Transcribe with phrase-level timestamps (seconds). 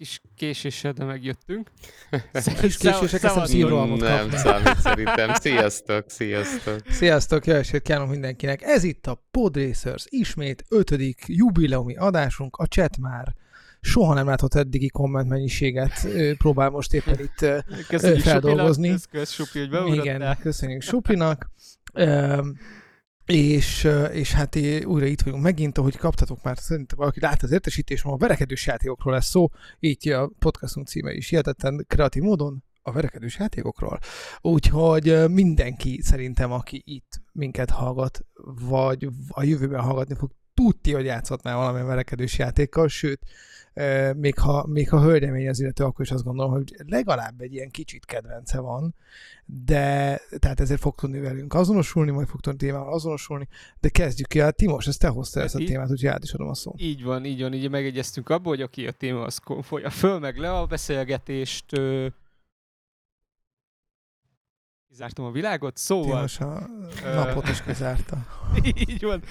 [0.00, 1.70] kis késéssel, de megjöttünk.
[2.60, 5.34] Kis késések, ezt szívrohamot Nem számít szerintem.
[5.34, 6.80] Sziasztok, sziasztok.
[6.88, 8.62] Sziasztok, jó estét kívánok mindenkinek.
[8.62, 12.56] Ez itt a Podracers ismét ötödik jubileumi adásunk.
[12.56, 13.34] A chat már
[13.80, 17.46] soha nem látott eddigi komment mennyiséget próbál most éppen itt
[17.88, 18.88] Köszönjük feldolgozni.
[18.88, 20.04] Supinak, kösz, Supi, hogy beugrottál.
[20.04, 21.50] Igen, köszönjük Supinak.
[23.30, 28.02] És, és hát újra itt vagyunk megint, ahogy kaptatok már, szerintem valaki látta az értesítés,
[28.02, 32.92] ma a verekedős játékokról lesz szó, így a podcastunk címe is hihetetlen kreatív módon a
[32.92, 33.98] verekedős játékokról.
[34.40, 38.24] Úgyhogy mindenki szerintem, aki itt minket hallgat,
[38.68, 40.30] vagy a jövőben hallgatni fog,
[40.64, 43.20] tudti, hogy játszott már valamilyen verekedős játékkal, sőt,
[44.16, 47.70] még ha, még ha hölgyemény az illető, akkor is azt gondolom, hogy legalább egy ilyen
[47.70, 48.94] kicsit kedvence van,
[49.44, 53.48] de tehát ezért fog tudni velünk azonosulni, majd fog tudni témával azonosulni,
[53.80, 54.40] de kezdjük ki.
[54.40, 56.80] Hát Timos, ezt te hoztál ezt a témát, úgyhogy át is adom a szót.
[56.80, 60.36] Így van, így van, így megegyeztünk abból, hogy aki a téma, az folyja föl meg
[60.36, 61.80] le a beszélgetést.
[64.90, 66.26] Kizártam a világot, szóval...
[66.26, 66.68] Timos a
[67.14, 68.26] napot is kizárta.
[68.88, 69.22] így van.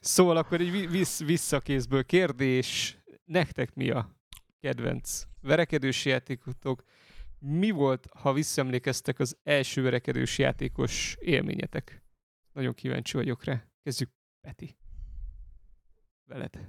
[0.00, 2.98] Szóval akkor egy vi- vissz, visszakézből kérdés.
[3.24, 4.16] Nektek mi a
[4.60, 6.82] kedvenc verekedős játékotok?
[7.38, 12.02] Mi volt, ha visszaemlékeztek az első verekedős játékos élményetek?
[12.52, 13.64] Nagyon kíváncsi vagyok rá.
[13.82, 14.76] Kezdjük, Peti.
[16.24, 16.60] Veled.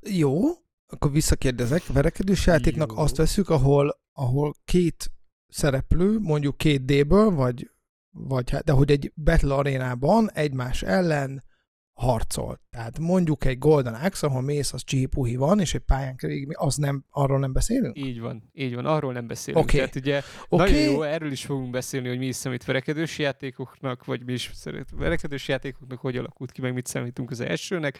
[0.00, 0.34] Jó,
[0.86, 1.86] akkor visszakérdezek.
[1.86, 2.98] Verekedős játéknak Jó.
[2.98, 5.10] azt veszük, ahol, ahol két
[5.50, 7.70] szereplő, mondjuk két D-ből, vagy,
[8.10, 11.42] vagy hát, de hogy egy Battle arénában egymás ellen
[12.00, 12.60] harcol.
[12.70, 16.76] Tehát mondjuk egy Golden Axe, ahol mész, az csihipuhi van, és egy pályán végig, az
[16.76, 17.98] nem, arról nem beszélünk?
[17.98, 19.64] Így van, így van, arról nem beszélünk.
[19.64, 19.76] Oké.
[19.76, 24.04] Tehát ugye Oké, Nagyon jó, erről is fogunk beszélni, hogy mi is számít verekedős játékoknak,
[24.04, 27.98] vagy mi is szeret verekedős játékoknak, hogy alakult ki, meg mit számítunk az elsőnek.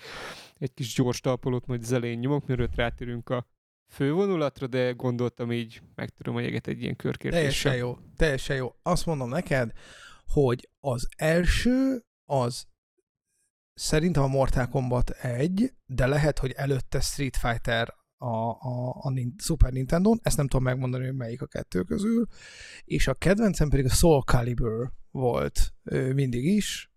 [0.59, 3.47] Egy kis gyors talpolót majd az elején nyomok, mielőtt rátérünk a
[3.91, 7.73] fővonulatra, de gondoltam így meg tudom a jeget egy ilyen körkérdéssel.
[7.73, 8.75] Teljesen jó, teljesen jó.
[8.83, 9.73] Azt mondom neked,
[10.27, 12.67] hogy az első az
[13.75, 19.73] szerintem a Mortal Kombat 1, de lehet, hogy előtte Street Fighter a, a, a Super
[19.73, 22.27] Nintendo-n, ezt nem tudom megmondani, hogy melyik a kettő közül,
[22.85, 25.75] és a kedvencem pedig a Soul Calibur volt
[26.15, 26.90] mindig is,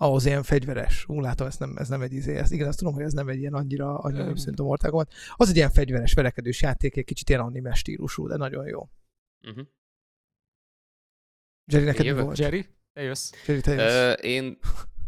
[0.00, 2.94] ahhoz ilyen fegyveres, úgy látom, ez nem, ez nem egy izé, ezt, igen, azt tudom,
[2.94, 4.28] hogy ez nem egy ilyen annyira, annyira Nem.
[4.28, 5.12] népszerű, mint a Mortal Kombat.
[5.36, 8.88] Az egy ilyen fegyveres, verekedős játék, egy kicsit ilyen anime stílusú, de nagyon jó.
[9.48, 9.66] Uh-huh.
[11.72, 12.38] Jerry, neked mi volt?
[12.38, 13.30] Jerry, te jössz.
[13.46, 13.94] Jerry, te jössz.
[13.94, 14.58] Ö, én nem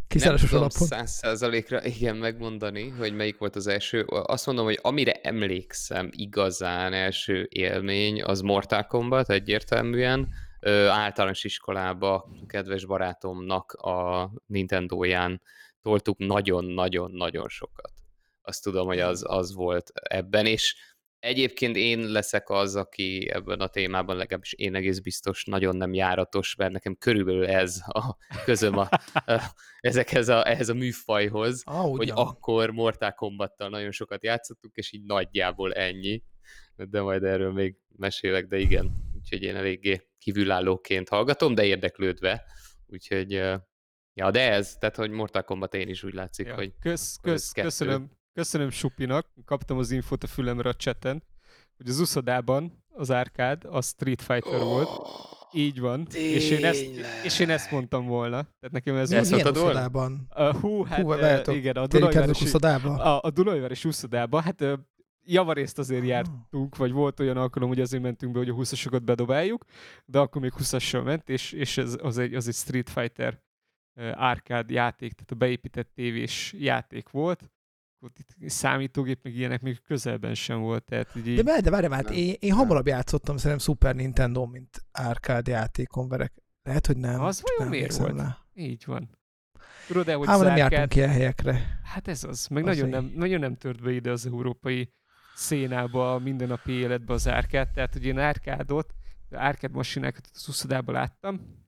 [0.09, 4.03] Kiszárásos tudom száz százalékra igen megmondani, hogy melyik volt az első.
[4.05, 10.29] Azt mondom, hogy amire emlékszem igazán első élmény, az Mortal Kombat egyértelműen.
[10.61, 15.43] Ö, általános iskolába kedves barátomnak a Nintendo-ján
[15.83, 17.93] toltuk nagyon-nagyon-nagyon sokat.
[18.43, 20.77] Azt tudom, hogy az, az volt ebben, és
[21.19, 26.55] egyébként én leszek az, aki ebben a témában legalábbis én egész biztos nagyon nem járatos,
[26.55, 32.11] mert nekem körülbelül ez a közöm a, a, ezekhez a, ehhez a műfajhoz, Ah, hogy
[32.15, 36.23] akkor Mortal Kombattal nagyon sokat játszottuk, és így nagyjából ennyi.
[36.77, 38.91] De majd erről még mesélek, de igen.
[39.15, 42.45] Úgyhogy én eléggé kívülállóként hallgatom, de érdeklődve.
[42.87, 43.31] Úgyhogy,
[44.15, 46.55] ja, de ez, tehát, hogy Mortal Kombat én is úgy látszik, Ja.
[46.55, 47.67] hogy Kösz, kösz, kettő.
[47.69, 51.23] köszönöm, köszönöm Supinak, kaptam az infót a fülemre a chaten,
[51.77, 54.89] hogy az uszodában az árkád a Street Fighter volt.
[55.53, 56.07] Így van.
[56.15, 56.85] És én, ezt,
[57.25, 58.43] és én ezt mondtam volna.
[58.43, 59.71] Tehát nekem ez ezt Milyen mondtad volna?
[59.79, 60.27] uszodában?
[60.37, 63.03] Uh, hú, hát Hú, uh, várjátok, igen, a Tényleg kezdünk Dunajvárosi, uszodába?
[63.17, 64.73] a, a Dunajvárosi úszodába, hát uh,
[65.33, 69.65] javarészt azért jártunk, vagy volt olyan alkalom, hogy azért mentünk be, hogy a 20-asokat bedobáljuk,
[70.05, 73.43] de akkor még 20-assal ment, és, és ez, az, egy, az egy Street Fighter
[74.13, 77.51] árkád játék, tehát a beépített tévés játék volt.
[78.03, 80.85] Ott itt számítógép, meg ilyenek még közelben sem volt.
[80.85, 82.13] Tehát így, De várj, de várj, hát Nem.
[82.13, 86.33] én, én hamarabb játszottam szerintem Super Nintendo, mint arcade játékon verek.
[86.63, 87.21] Lehet, hogy nem.
[87.21, 88.17] Az vajon nem miért volt?
[88.17, 88.39] rá.
[88.55, 89.19] így van.
[89.87, 91.81] Tudod-e, hogy Hát, nem jártunk árkád, ilyen helyekre.
[91.83, 92.47] Hát ez az.
[92.47, 94.93] Meg Az nagyon nem, nagyon nem tört be ide az európai
[95.41, 97.69] szénába, a mindennapi életbe az árkád.
[97.71, 98.95] Tehát, hogy én árkádot,
[99.31, 101.59] árkád masinákat az uszodában láttam,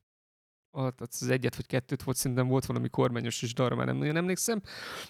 [0.75, 3.97] ott az egyet vagy kettőt volt, szerintem volt valami kormányos is, de arra már nem
[3.97, 4.63] nagyon emlékszem.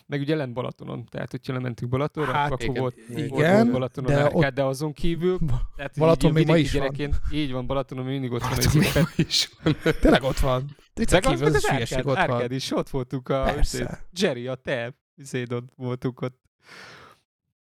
[0.06, 2.80] Meg ugye lent Balatonon, tehát hogyha lementünk Balatonra, Hát, akkor igen.
[2.80, 5.38] volt, Igen, volt, Balatonon de árkád, ott- de azon kívül,
[5.76, 6.80] tehát Balaton így, még ma is van.
[6.80, 8.50] gyerekként, Így van, Balatonon még mindig ott van.
[8.50, 9.76] Balaton még is van.
[10.00, 10.76] Tényleg ott van.
[11.10, 12.16] Meg az, az az árkád, ott van.
[12.16, 14.04] árkád is, ott voltunk a Persze.
[14.20, 16.40] Jerry, a te izédon voltunk ott.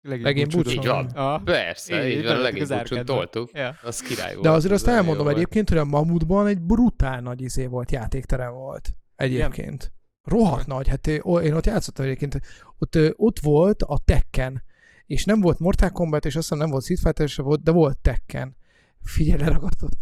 [0.01, 0.47] Legény Meg én.
[0.65, 1.05] Így van.
[1.05, 3.03] Ah, Persze, Így, így van, legény árkádba.
[3.03, 3.49] toltuk.
[3.53, 3.75] ja.
[3.83, 4.43] Az király volt.
[4.45, 8.53] De azért azt az elmondom egyébként, hogy a Mamutban egy brutál nagy izé volt, játékterem
[8.53, 8.95] volt.
[9.15, 9.91] Egyébként.
[10.23, 10.87] Rohadt nagy.
[10.87, 11.21] Hát én
[11.53, 12.39] ott játszottam egyébként.
[12.77, 14.63] Ott, ott volt a Tekken,
[15.05, 17.71] és nem volt Mortal Kombat, és azt hiszem nem volt Street Fighter se volt, de
[17.71, 18.55] volt Tekken.
[19.03, 19.97] Figyelj, leragasztotta.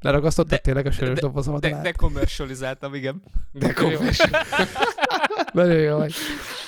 [0.00, 1.82] Leragasztotta tényleg a sörös doboz De, oldalát.
[1.82, 3.22] de commercializáltam, igen.
[3.52, 3.74] De.
[5.52, 6.12] Nagyon jó vagy.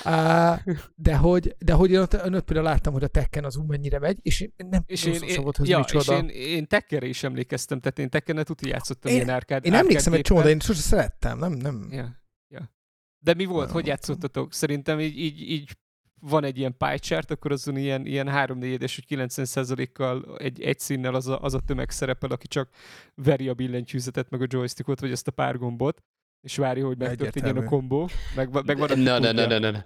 [0.03, 0.61] Á,
[0.95, 3.67] de hogy, de hogy én ott, én ott például láttam, hogy a Tekken az úgy
[3.67, 6.17] mennyire megy, és én nem És én, én, volt, hogy ja, és micsoda.
[6.17, 9.65] én, én Tekkenre is emlékeztem, tehát én Tekkenet uti játszottam Én- ilyen árkád.
[9.65, 11.87] Én emlékszem egy csomó, de én sose szerettem, nem, nem.
[11.91, 12.71] Ja, ja.
[13.19, 13.65] De mi volt?
[13.65, 14.53] Nem Hogy játszottatok?
[14.53, 15.77] Szerintem így, így, így
[16.25, 20.79] van egy ilyen pie chart, akkor azon ilyen, ilyen 3 4 és 90%-kal egy, egy
[20.79, 22.69] színnel az a, az a tömeg szerepel, aki csak
[23.15, 26.03] veri a billentyűzetet, meg a joystickot, vagy ezt a pár gombot,
[26.43, 28.09] és várja, hogy megtörténjen a kombó.
[28.35, 29.47] Meg, meg van, Na, na, na, tudja.
[29.47, 29.83] na, na, na.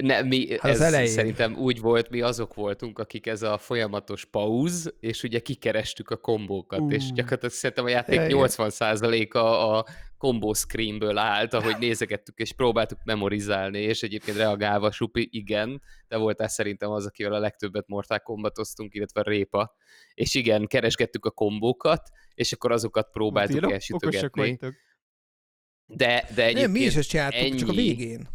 [0.00, 1.10] Ne, mi, Hát az ez elején.
[1.10, 6.16] szerintem úgy volt, mi azok voltunk, akik ez a folyamatos pauz, és ugye kikerestük a
[6.16, 6.92] kombókat, uh.
[6.92, 8.30] és gyakorlatilag szerintem a játék igen.
[8.32, 9.86] 80%-a a
[10.18, 16.48] combo screenből állt, ahogy nézegettük, és próbáltuk memorizálni, és egyébként reagálva, Supi, igen, te voltál
[16.48, 19.74] szerintem az, akivel a legtöbbet Mortal Kombatoztunk, illetve a Répa,
[20.14, 24.58] és igen, keresgettük a kombókat, és akkor azokat próbáltuk okosak elsütögetni.
[25.88, 27.80] De, de egyébként Nem, mi is ezt csináltuk, csak a ennyi.
[27.82, 28.28] végén.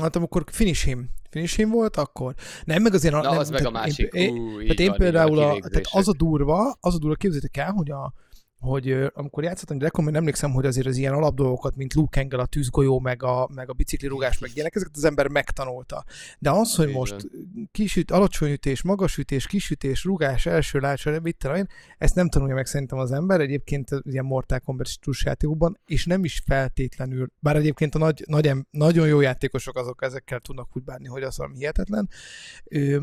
[0.00, 1.10] Hát amikor finish him.
[1.30, 2.34] Finish him volt, akkor.
[2.64, 3.14] Nem, meg azért...
[3.14, 4.12] Na, nem, az meg a másik.
[4.12, 7.72] Én, Ú, én van, például, a, tehát az a durva, az a durva, képzeljétek el,
[7.72, 8.12] hogy a,
[8.58, 12.46] hogy amikor játszottam gyerekkorban, én emlékszem, hogy azért az ilyen alapdolgokat, mint Luke Engel, a
[12.46, 16.04] tűzgolyó, meg a, meg a biciklirúgás, meg ilyenek, ezeket az ember megtanulta.
[16.38, 17.16] De az, hogy most
[17.70, 21.66] kisüt, alacsony ütés, magas ütés, kisütés, rugás, első látsó, mit tudom én,
[21.98, 24.88] ezt nem tanulja meg szerintem az ember, egyébként ilyen Mortal Kombat
[25.24, 30.40] játékokban, és nem is feltétlenül, bár egyébként a nagy, nagy, nagyon jó játékosok azok ezekkel
[30.40, 32.08] tudnak úgy bánni, hogy az valami hihetetlen.
[32.64, 32.96] Ö,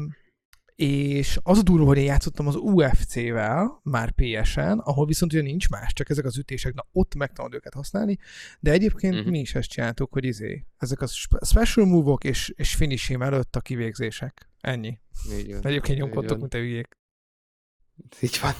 [0.76, 5.70] és az a durva, hogy én játszottam az UFC-vel, már PS-en, ahol viszont ugye nincs
[5.70, 8.18] más, csak ezek az ütések, na ott megtanulod őket használni,
[8.60, 9.32] de egyébként uh-huh.
[9.32, 13.56] mi is ezt csináltuk, hogy izé, ezek a spe- special move-ok és, és finishim előtt
[13.56, 14.50] a kivégzések.
[14.60, 15.00] Ennyi.
[15.32, 15.66] Így van.
[15.66, 16.98] Egyébként nyomkodtok, mint a hülyék.
[18.22, 18.54] Így van.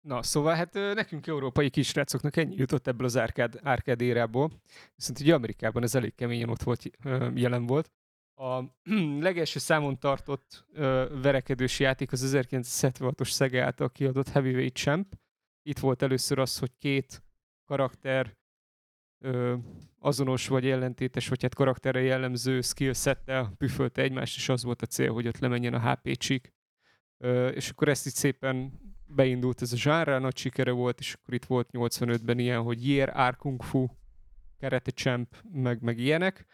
[0.00, 4.50] Na, szóval hát nekünk európai kisrácoknak ennyi jutott ebből az árkád, árkád érából,
[4.96, 6.82] viszont ugye Amerikában ez elég keményen ott volt,
[7.34, 7.90] jelen volt.
[8.38, 8.62] A
[9.20, 15.14] legelső számon tartott ö, verekedős játék az 1976-os Sega által kiadott Heavyweight Champ.
[15.62, 17.22] Itt volt először az, hogy két
[17.64, 18.36] karakter
[19.18, 19.54] ö,
[19.98, 25.12] azonos vagy ellentétes, vagy hát karakterre jellemző skillsettel püfölte egymást, és az volt a cél,
[25.12, 26.54] hogy ott lemenjen a HP csík.
[27.18, 31.34] Ö, és akkor ezt így szépen beindult ez a zsánra, nagy sikere volt, és akkor
[31.34, 33.86] itt volt 85-ben ilyen, hogy Year Ar Kung Fu,
[34.58, 36.46] Karate Champ, meg, meg ilyenek.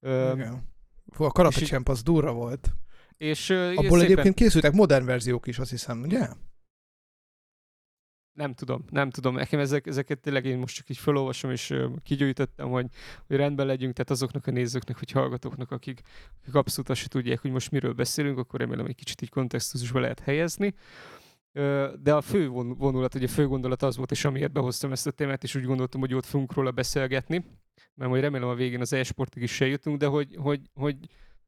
[0.00, 0.72] Ö, Igen.
[1.14, 2.72] Fú, a Karate és Champ az durva volt.
[3.16, 6.28] és Abból szépen, egyébként készültek modern verziók is, azt hiszem, ugye?
[8.32, 9.34] Nem tudom, nem tudom.
[9.34, 12.86] Nekem ezek, ezeket tényleg én most csak így felolvasom, és kigyűjtöttem, hogy,
[13.26, 16.00] hogy rendben legyünk, tehát azoknak a nézőknek, vagy hallgatóknak, akik,
[16.42, 20.00] akik abszolút azt se tudják, hogy most miről beszélünk, akkor remélem egy kicsit így kontextusba
[20.00, 20.74] lehet helyezni.
[22.02, 25.06] De a fő von- vonulat, ugye a fő gondolat az volt, és amiért behoztam ezt
[25.06, 27.44] a témát, és úgy gondoltam, hogy ott fogunk róla beszélgetni,
[27.94, 30.96] mert majd remélem a végén az e-sportig is eljutunk, de hogy, hogy, hogy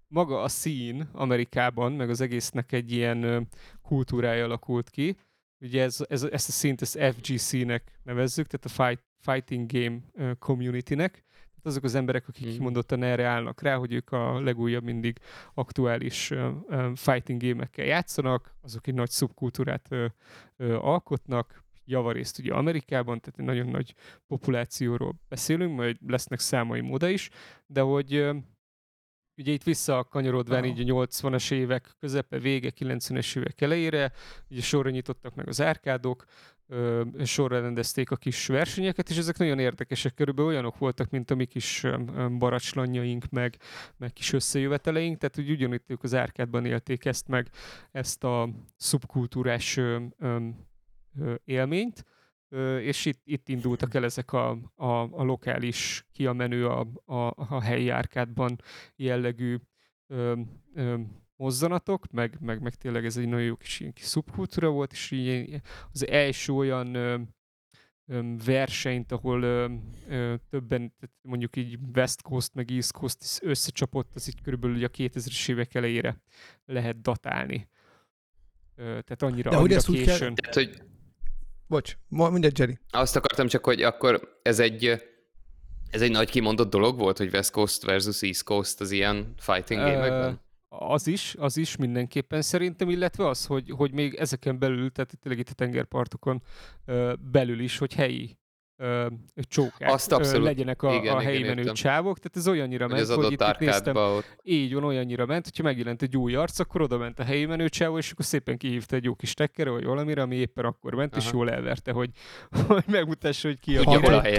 [0.09, 3.49] maga a szín Amerikában, meg az egésznek egy ilyen
[3.83, 5.17] kultúrája alakult ki.
[5.61, 11.25] Ugye ez, ez, ezt a szint ezt FGC-nek nevezzük, tehát a Fight, Fighting Game Community-nek.
[11.57, 12.55] Tehát azok az emberek, akik Mhm.
[12.55, 15.19] kimondottan erre állnak rá, hogy ők a legújabb, mindig
[15.55, 16.33] aktuális
[16.95, 19.89] fighting gémekkel játszanak, azok egy nagy szubkultúrát
[20.79, 23.95] alkotnak, javarészt ugye Amerikában, tehát egy nagyon nagy
[24.27, 27.31] populációról beszélünk, majd lesznek számai móda is,
[27.67, 28.29] de hogy
[29.37, 30.71] ugye itt visszakanyarodván Wow.
[30.71, 34.13] így a 80-as évek közepe, vége, 90-es évek elejére,
[34.51, 36.25] ugye sorra nyitottak meg az árkádok,
[37.25, 41.45] sorra rendezték a kis versenyeket, és ezek nagyon érdekesek, körülbelül olyanok voltak, mint a mi
[41.45, 41.85] kis
[42.39, 43.57] baracslanyaink, meg,
[43.97, 47.51] meg kis összejöveteleink, tehát úgy ugyanitt ők az árkádban élték ezt meg,
[47.93, 49.81] ezt a szubkultúrás
[51.45, 52.05] élményt,
[52.81, 56.33] és itt, itt indultak el ezek a, a, a lokális, ki a
[57.05, 58.61] a, a, helyi árkádban
[58.97, 59.57] jellegű
[60.07, 60.41] ö,
[60.75, 60.99] ö,
[61.37, 65.61] mozzanatok, meg, meg, meg tényleg ez egy nagyon jó kis, kis szubkultúra volt, és így
[65.93, 67.19] az első olyan ö,
[68.45, 69.75] versenyt, ahol ö,
[70.09, 74.85] ö, többen, tehát mondjuk így West Coast meg East Coast is összecsapott, az így körülbelül
[74.85, 76.21] a 2000-es évek elejére
[76.65, 77.69] lehet datálni.
[78.75, 80.35] Ö, tehát annyira, De hogy annyira ezt úgy kell- későn.
[80.35, 80.83] Tehát, hogy
[81.69, 82.79] Bocs, mindjárt Jerry.
[82.91, 84.85] azt akartam csak, hogy akkor ez egy,
[85.91, 89.85] ez egy nagy kimondott dolog volt, hogy West Coast versus East Coast az ilyen fighting
[89.85, 90.41] gémekben?
[90.69, 95.41] Az is, az is mindenképpen szerintem, illetve az, hogy, hogy még ezeken belül, tehát tényleg
[95.41, 96.43] itt a tengerpartokon
[97.21, 98.39] belül is, hogy helyi
[98.77, 100.41] ö, csókák Azt abszolút.
[100.43, 101.75] ö, legyenek a, Igen, a igen, helyi menő értem.
[101.75, 104.37] csávok, tehát ez olyannyira Hogy ment, hogy adott itt, itt néztem, ott.
[104.43, 107.69] így van, olyannyira ment, hogyha megjelent egy új arc, akkor oda ment a helyi menő
[107.69, 111.13] csávó, és akkor szépen kihívta egy jó kis tekkerre, vagy valamire, ami éppen akkor ment,
[111.17, 111.23] Aha.
[111.27, 112.11] és jól elverte, hogy,
[112.67, 114.35] hogy megmutassa, hogy ki a Tudja, hol a király.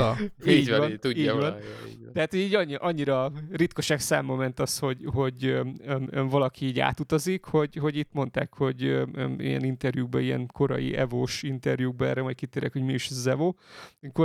[0.45, 0.57] helye.
[0.57, 1.51] Így van, van, így tudja, így van.
[1.51, 2.13] helye, így van.
[2.13, 6.79] Tehát így annyi, annyira ritkaság számba ment az, hogy, hogy öm, öm, öm, valaki így
[6.79, 12.21] átutazik, hogy, hogy itt mondták, hogy öm, öm, ilyen interjúkban, ilyen korai evós interjúkban, erre
[12.21, 13.53] majd kitérek, hogy mi is az evo,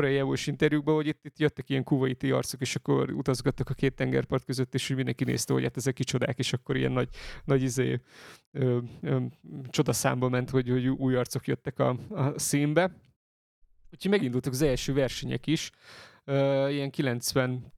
[0.02, 3.94] korai evós interjúkban, hogy itt, itt jöttek ilyen kuvaiti arcok, és akkor utazgattak a két
[3.94, 7.09] tengerpart között, és mindenki nézte, hogy hát ezek kicsodák, és akkor ilyen nagy,
[7.44, 8.00] nagy izé,
[8.50, 9.21] ö, ö,
[9.68, 12.97] csodaszámba ment, hogy, hogy új arcok jöttek a, a színbe.
[13.92, 15.71] Úgyhogy megindultak az első versenyek is.
[16.25, 17.73] Ö, ilyen 90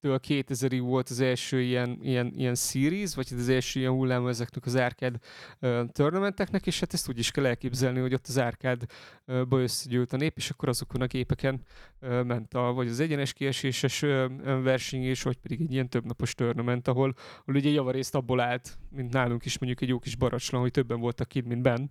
[0.00, 4.66] től 2000-ig volt az első ilyen, ilyen, ilyen series, vagy az első ilyen hullám ezeknek
[4.66, 5.16] az árkád
[5.60, 10.16] uh, tournamenteknek, és hát ezt úgy is kell elképzelni, hogy ott az árkádba összegyűlt a
[10.16, 11.62] nép, és akkor azokon a gépeken
[12.00, 14.24] uh, ment a, vagy az egyenes kieséses uh,
[14.62, 19.12] verseny, és vagy pedig egy ilyen többnapos tournament, ahol, ahol ugye javarészt abból állt, mint
[19.12, 21.90] nálunk is mondjuk egy jó kis baracslan, hogy többen voltak kint, mint Ben.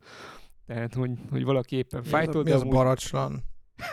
[0.66, 3.44] Tehát, hogy, hogy valaki éppen fájtolt, mi az amúgy- baracslan?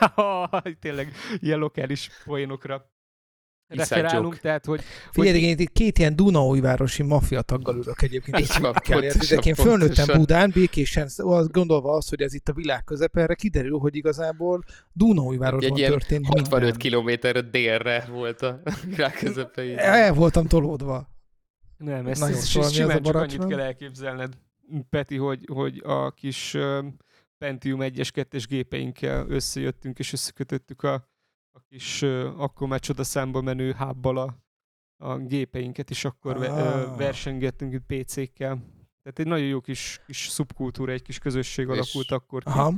[0.81, 2.91] Tényleg ilyen lokális poénokra
[3.69, 4.81] referálunk, tehát, hogy
[5.11, 8.39] Figyelj, én itt két ilyen Dunaújvárosi maffia taggal ülök egyébként.
[8.39, 10.19] Így van, kell pontosan, De én fölnőttem.
[10.19, 14.65] Budán, békésen, azt gondolva azt, hogy ez itt a világ közepe, erre kiderül, hogy igazából
[14.93, 16.79] Dunaújvárosban Egy ilyen történt 65 minden.
[16.79, 18.63] kilométerre délre volt a
[18.95, 19.77] világ közepei.
[19.77, 21.09] El voltam tolódva.
[21.77, 24.33] Nem, ezt, Nagyon ezt szóval az simán csak annyit kell elképzelned,
[24.91, 26.85] Peti, hogy, hogy a kis uh,
[27.39, 31.09] Pentium 1-es, 2-es gépeinkkel összejöttünk és összekötöttük a,
[31.57, 34.37] a kis uh, akkor már csodaszámba menő hábbal a,
[35.05, 36.97] a gépeinket, és akkor ve, Ah.
[36.97, 38.55] versengettünk itt PC-kkel.
[39.03, 42.49] Tehát egy nagyon jó kis, kis szubkultúra, egy kis közösség És- alakult akkor ki.
[42.51, 42.73] Aha.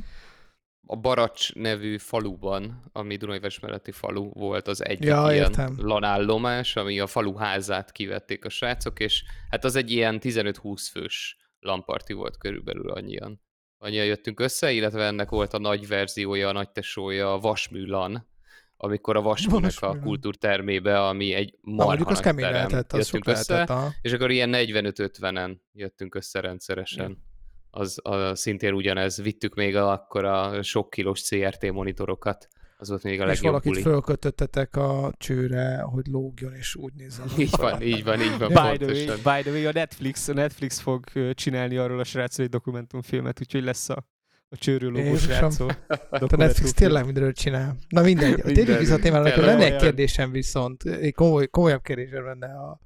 [0.87, 5.75] a Baracs nevű faluban, ami Dunajves melletti falu volt, az egyik Ja, ilyen értem.
[5.79, 11.37] lanállomás, ami a falu házát kivették a srácok, és hát az egy ilyen 15-20 fős
[11.59, 13.41] lamparti volt körülbelül annyian.
[13.79, 18.27] Annyian jöttünk össze, illetve ennek volt a nagy verziója, a nagy tesója, a Vasműlan,
[18.81, 23.27] amikor a Vasműnek a kultúrtermébe, ami egy marha mondjuk az kemény terem, lehetett, az jöttünk
[23.27, 23.77] össze, lehetett.
[23.77, 23.93] Aha.
[24.01, 27.19] és akkor ilyen 45-50-en jöttünk össze rendszeresen.
[27.71, 32.49] Az, az szintén ugyanez, vittük még a, akkor a sok kilós CRT monitorokat,
[32.81, 33.83] az volt még a És legjobb valakit buli.
[33.83, 37.27] fölkötöttetek a csőre, hogy lógjon, és úgy nézzen.
[37.39, 40.33] Így van, így van, így van, By the, way, by the way, a Netflix, a
[40.33, 41.05] Netflix fog
[41.35, 44.07] csinálni arról a srácról egy dokumentumfilmet, úgyhogy lesz a,
[44.51, 44.57] a
[44.99, 45.51] Jézusom.
[45.51, 45.77] srácról.
[46.31, 47.77] A Netflix tényleg mindenről csinál.
[47.89, 48.35] Na mindegy.
[48.45, 48.55] Minden.
[48.55, 52.81] Tényleg visszatérve, akkor Tényleg lenne egy kérdésem viszont, egy komoly, komolyabb kérdésem lenne a,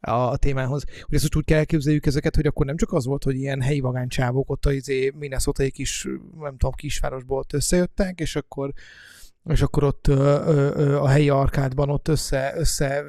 [0.00, 0.84] a, a témához.
[1.02, 3.80] Hogy ezt úgy kell elképzeljük ezeket, hogy akkor nem csak az volt, hogy ilyen helyi
[3.80, 6.08] vagáncsávok ott az izé minnesota kis,
[6.40, 8.72] nem tudom, kisvárosból ott összejöttek, és akkor
[9.50, 10.14] és akkor ott ö,
[10.46, 13.04] ö, ö, a helyi arkádban ott össze, össze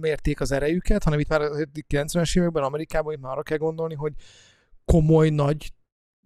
[0.00, 1.50] mérték az erejüket, hanem itt már a
[1.88, 4.12] 90-es években Amerikában itt már arra kell gondolni, hogy
[4.84, 5.72] komoly, nagy,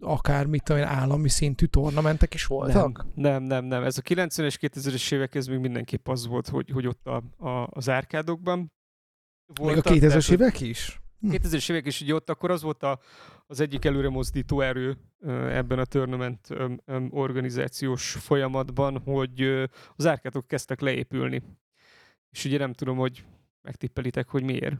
[0.03, 3.05] akár mit én, állami szintű tornamentek is voltak.
[3.15, 3.83] Nem, nem, nem, nem.
[3.83, 7.67] Ez a 90-es, 2000-es évek, ez még mindenképp az volt, hogy, hogy ott a, a,
[7.69, 8.67] az árkádokban Még
[9.57, 11.01] a voltak, 2000-es tehát, hogy évek is?
[11.19, 11.29] Hm.
[11.31, 12.99] 2000-es évek is ugye ott akkor az volt a,
[13.47, 14.97] az egyik előre mozdító erő
[15.49, 16.47] ebben a tournament
[17.09, 19.41] organizációs folyamatban, hogy
[19.95, 21.43] az árkádok kezdtek leépülni.
[22.29, 23.25] És ugye nem tudom, hogy
[23.61, 24.77] megtippelitek, hogy miért.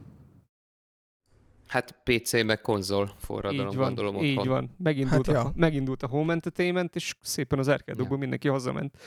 [1.66, 4.52] Hát PC meg konzol forradalom, így van, gondolom így otthon.
[4.52, 4.74] van.
[4.78, 5.52] Megindult, Hát a, ja.
[5.54, 8.98] megindult a home entertainment, és szépen az árkádokból mindenki hazament.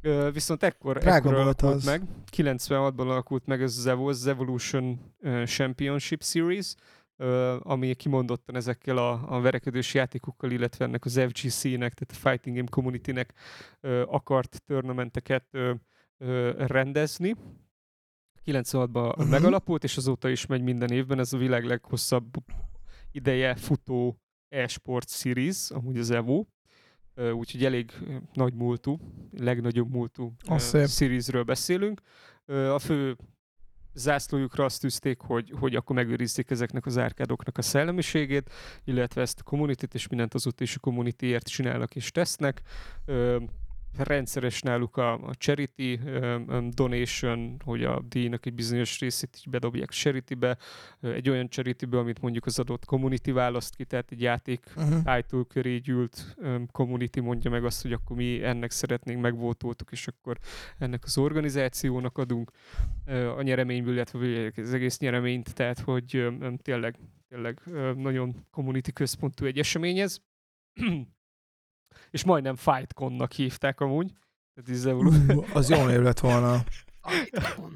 [0.00, 1.84] Ö, viszont ekkor, Drága ekkor alakult az.
[1.84, 2.02] meg,
[2.36, 5.00] 96-ban alakult meg ez az EVO, az Evolution
[5.44, 6.74] Championship Series,
[7.16, 12.56] ö, ami kimondottan ezekkel a, a verekedős játékokkal, illetve ennek az FGC-nek, tehát a Fighting
[12.56, 13.32] Game Community-nek
[13.80, 14.62] ö, akart
[16.18, 17.34] ö, rendezni.
[18.52, 19.28] 96-ban Mhm.
[19.28, 21.18] megalapult, és azóta is megy minden évben.
[21.18, 22.34] Ez a világ leghosszabb
[23.12, 26.44] ideje futó e-sport series, amúgy az EVO.
[27.32, 27.92] Úgyhogy elég
[28.32, 28.98] nagy múltú,
[29.38, 30.32] legnagyobb múltú
[30.88, 32.00] seriesről beszélünk.
[32.46, 33.16] A fő
[33.94, 38.50] zászlójukra azt tűzték, hogy, hogy akkor megőrizzék ezeknek az árkádoknak a szellemiségét,
[38.84, 42.62] illetve ezt a community és mindent azóta is a communityért csinálnak és tesznek.
[43.96, 46.00] Rendszeres náluk a, a charity
[46.68, 50.58] donation, hogy a díjnak egy bizonyos részét így bedobják a charitybe,
[51.00, 55.16] egy olyan charitybe, amit mondjuk az adott community választ ki, tehát egy játék Uh-huh.
[55.16, 60.06] title köré gyűlt um, community mondja meg azt, hogy akkor mi ennek szeretnénk, megvótoltuk, és
[60.06, 60.38] akkor
[60.78, 62.50] ennek az organizációnak adunk
[63.06, 68.90] uh, a nyereményből, illetve az egész nyereményt, tehát hogy um, tényleg, tényleg um, nagyon community
[68.90, 70.18] központú egy esemény ez.
[72.10, 74.12] És majdnem FightCon-nak hívták amúgy,
[74.54, 75.02] Tehát így az Evo...
[75.02, 76.64] Uh, az jól név lett volna.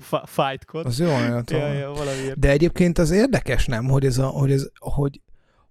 [0.00, 0.88] Fa- Fight Code.
[0.88, 1.72] Az jól név lett Ja, volna.
[1.74, 2.38] ja, valamiért.
[2.38, 5.20] De egyébként az érdekes, nem, hogy ez a, hogy ez, hogy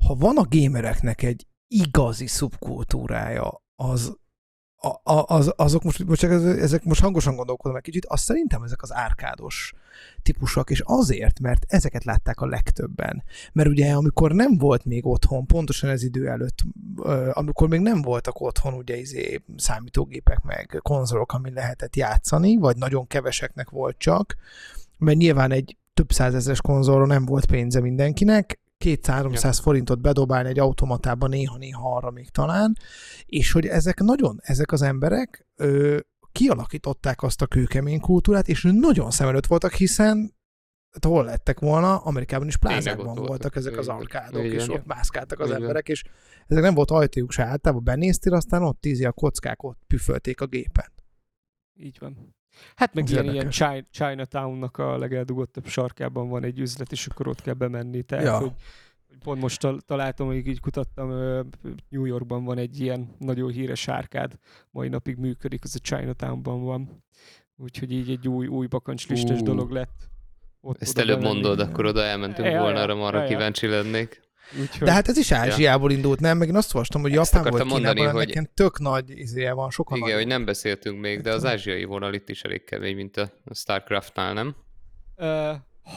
[0.08, 4.18] ha van a gémereknek egy igazi szubkultúrája, az,
[4.88, 8.64] a, az, azok most, most csak ez- ezek most hangosan gondolkodom egy kicsit, azt szerintem
[8.64, 9.74] ezek az árkádos
[10.22, 13.24] típusok, és azért, mert ezeket látták a legtöbben.
[13.54, 16.58] Mert ugye amikor nem volt még otthon, pontosan ez idő előtt,
[17.32, 23.08] amikor még nem voltak otthon ugye izé, számítógépek meg konzolok, amin lehetett játszani, vagy nagyon
[23.08, 24.36] keveseknek volt csak,
[24.98, 31.28] mert nyilván egy több százezres konzolra nem volt pénze mindenkinek, 200-300 forintot bedobálni egy automatába
[31.28, 32.74] néha-néha arra még talán,
[33.26, 36.00] és hogy ezek nagyon, ezek az emberek ö,
[36.32, 40.36] kialakították azt a kőkemény kultúrát, és nagyon szem előtt voltak, hiszen
[40.92, 43.56] hát hol lettek volna, Amerikában is plázákban voltak, voltak.
[43.56, 43.92] ezek az
[44.30, 44.46] Igen.
[44.46, 45.62] és ott mászkáltak az Igen.
[45.62, 46.04] emberek, és
[46.48, 50.46] ezek nem volt ajtójuk se, általában benéztél, aztán ott tízi a kockák, ott püfölték a
[50.46, 50.92] gépen.
[51.80, 52.36] Így van.
[52.76, 53.58] Hát meg ilyen, ilyen érdekes.
[53.58, 58.02] Chi- Chinatown-nak a legeldugottabb sarkában van egy üzlet, és akkor ott kell bemenni.
[58.04, 58.38] Tehát, Ja.
[58.38, 58.52] hogy,
[59.24, 61.10] pont most tal- találtam, hogy így kutattam,
[61.90, 64.34] New Yorkban van egy ilyen nagyon híres árkád,
[64.72, 67.04] mai napig működik, az a Chinatownban van.
[67.58, 69.44] Úgyhogy így egy új, új bakancslistes Ú.
[69.44, 70.10] dolog lett.
[70.62, 73.28] Ott Ezt előbb mondod, akkor oda elmentünk Ja, volna, arra marra ja.
[73.28, 74.22] kíváncsi lennék.
[74.62, 76.38] Úgyhogy, De hát ez is Ázsiából indult, nem?
[76.38, 79.54] Meg én azt olvastam, hogy Ezt akartam Kínában mondani, ennek hogy- ilyen tök nagy izéje
[79.54, 80.24] van, sokan Igen, nagyobb.
[80.24, 84.34] hogy nem beszéltünk még, de az ázsiai vonal itt is elég kemény, mint a Starcraftnál,
[84.34, 84.56] nem?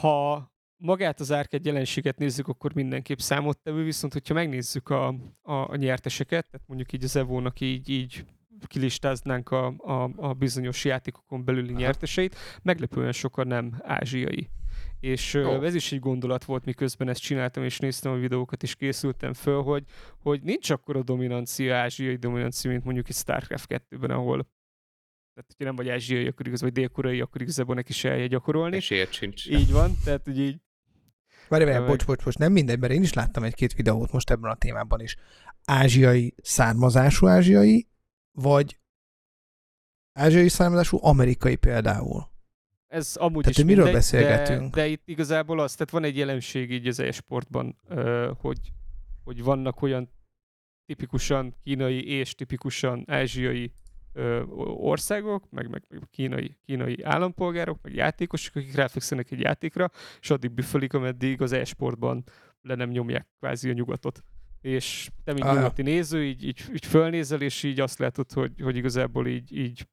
[0.01, 5.07] Ha magát az árked jelenséget nézzük, akkor mindenképp számottevő, viszont hogyha megnézzük a,
[5.41, 8.25] a, a nyerteseket, tehát mondjuk így az Evo-nak így, így
[8.67, 11.79] kilistáznánk a, a, a bizonyos játékokon belüli Aha.
[11.79, 14.49] nyerteseit, meglepően sokan nem ázsiai.
[14.99, 15.63] És oh.
[15.65, 19.61] ez is egy gondolat volt, miközben ezt csináltam, és néztem a videókat, és készültem föl,
[19.61, 19.83] hogy,
[20.21, 24.47] hogy nincs akkora dominancia, ázsiai dominancia, mint mondjuk egy StarCraft 2-ben, ahol
[25.33, 28.75] tehát, hogyha nem vagy ázsiai, akkor igaz, vagy dél-koreai, akkor igazából neki se elje gyakorolni.
[28.75, 29.47] Esélyed sincs.
[29.47, 30.59] Így van, tehát hogy így
[31.47, 34.29] Várj, várj, Meg- bocs, bocs, bocs, nem mindegy, mert én is láttam egy-két videót most
[34.29, 35.15] ebben a témában is.
[35.65, 37.87] Ázsiai származású ázsiai,
[38.31, 38.79] vagy
[40.13, 42.33] ázsiai származású amerikai például.
[42.87, 44.73] Ez amúgy Tehát, is miről mindegy, beszélgetünk?
[44.73, 47.77] De, de itt igazából az, tehát van egy jelenség így az e-sportban,
[48.37, 48.59] hogy,
[49.23, 50.09] hogy vannak olyan
[50.85, 53.71] tipikusan kínai és tipikusan ázsiai
[54.13, 54.43] ö,
[54.77, 59.89] országok, meg, meg, meg kínai, kínai állampolgárok, meg játékosok, akik ráfekszenek egy játékra,
[60.21, 62.23] és addig büfölik, ameddig az e-sportban
[62.61, 64.23] le nem nyomják kvázi a nyugatot.
[64.61, 65.55] És te, mint Aha.
[65.55, 69.87] nyugati néző, így, így, így fölnézel, és így azt látod, hogy, hogy igazából így így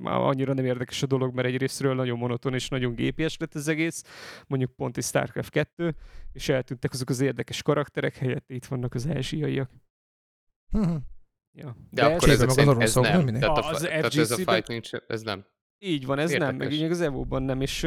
[0.00, 3.68] már annyira nem érdekes a dolog, mert egyrésztről nagyon monoton és nagyon gépies lett az
[3.68, 4.02] egész,
[4.46, 5.94] mondjuk pont egy StarCraft 2,
[6.32, 9.70] és eltűntek azok az érdekes karakterek, helyett itt vannak az ázsiaiak.
[10.70, 10.96] Hm.
[11.52, 11.76] Ja.
[11.90, 13.26] De, akkor ez- ezek az szerint ez nem.
[13.26, 15.44] Tehát, a, Az tehát ez a fight nincs, ez nem.
[15.80, 16.74] Így van, ez nem, meg Érdekes.
[16.74, 17.82] így az Evo-ban nem, és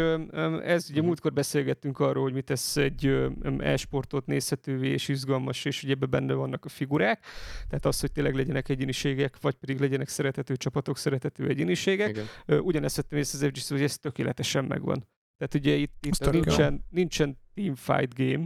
[0.64, 1.06] ez ugye Mhm.
[1.06, 6.34] múltkor beszélgettünk arról, hogy mit tesz egy e-sportot nézhetővé és izgalmas, és ugye ebben benne
[6.34, 7.26] vannak a figurák,
[7.68, 12.10] tehát az, hogy tényleg legyenek egyéniségek, vagy pedig legyenek szerethető csapatok, szerethető egyéniségek.
[12.46, 12.62] Igen.
[12.62, 15.08] Ugyanezt vettem észre az FGC, hogy ez tökéletesen megvan.
[15.38, 16.32] Tehát ugye itt, itt jó.
[16.32, 18.46] nincsen, nincsen team fight game,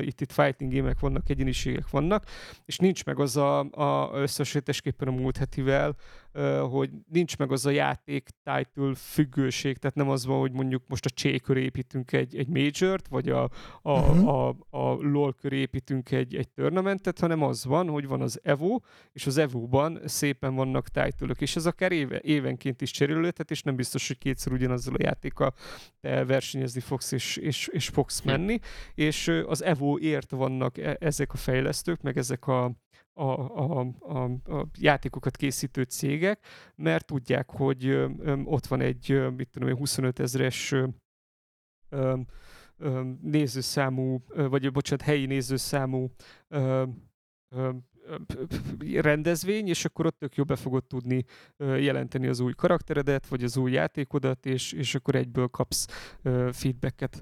[0.00, 2.24] itt, itt fighting gémek vannak, egyéniségek vannak,
[2.64, 5.96] és nincs meg az a, a összehasonlításképpen a múlt hetivel,
[6.70, 11.04] hogy nincs meg az a játék title függőség, tehát nem az van, hogy mondjuk most
[11.04, 13.42] a Ché köré építünk egy, egy majort, vagy a,
[13.82, 14.26] a, Mhm.
[14.26, 18.80] a, a LoL köré építünk egy, egy tournamentet, hanem az van, hogy van az EVO,
[19.12, 23.76] és az EVO-ban szépen vannak title és ez akár éve, évenként is cserélődhet, és nem
[23.76, 25.54] biztos, hogy kétszer ugyanazzal a játékkal
[26.00, 28.28] te versenyezni fogsz, és, és, és fogsz Hm.
[28.28, 28.58] menni,
[28.94, 32.72] és az EVO-ért vannak e- ezek a fejlesztők, meg ezek a,
[33.18, 34.22] a, a, a,
[34.54, 38.08] a játékokat készítő cégek, mert tudják, hogy
[38.44, 40.74] ott van egy, mit tudom én, 25 ezres
[43.20, 46.10] nézőszámú, vagy bocsánat, helyi nézőszámú
[48.94, 51.24] rendezvény, és akkor ott tök jó be fogod tudni
[51.58, 55.86] jelenteni az új karakteredet, vagy az új játékodat, és, és akkor egyből kapsz
[56.52, 57.20] feedbacket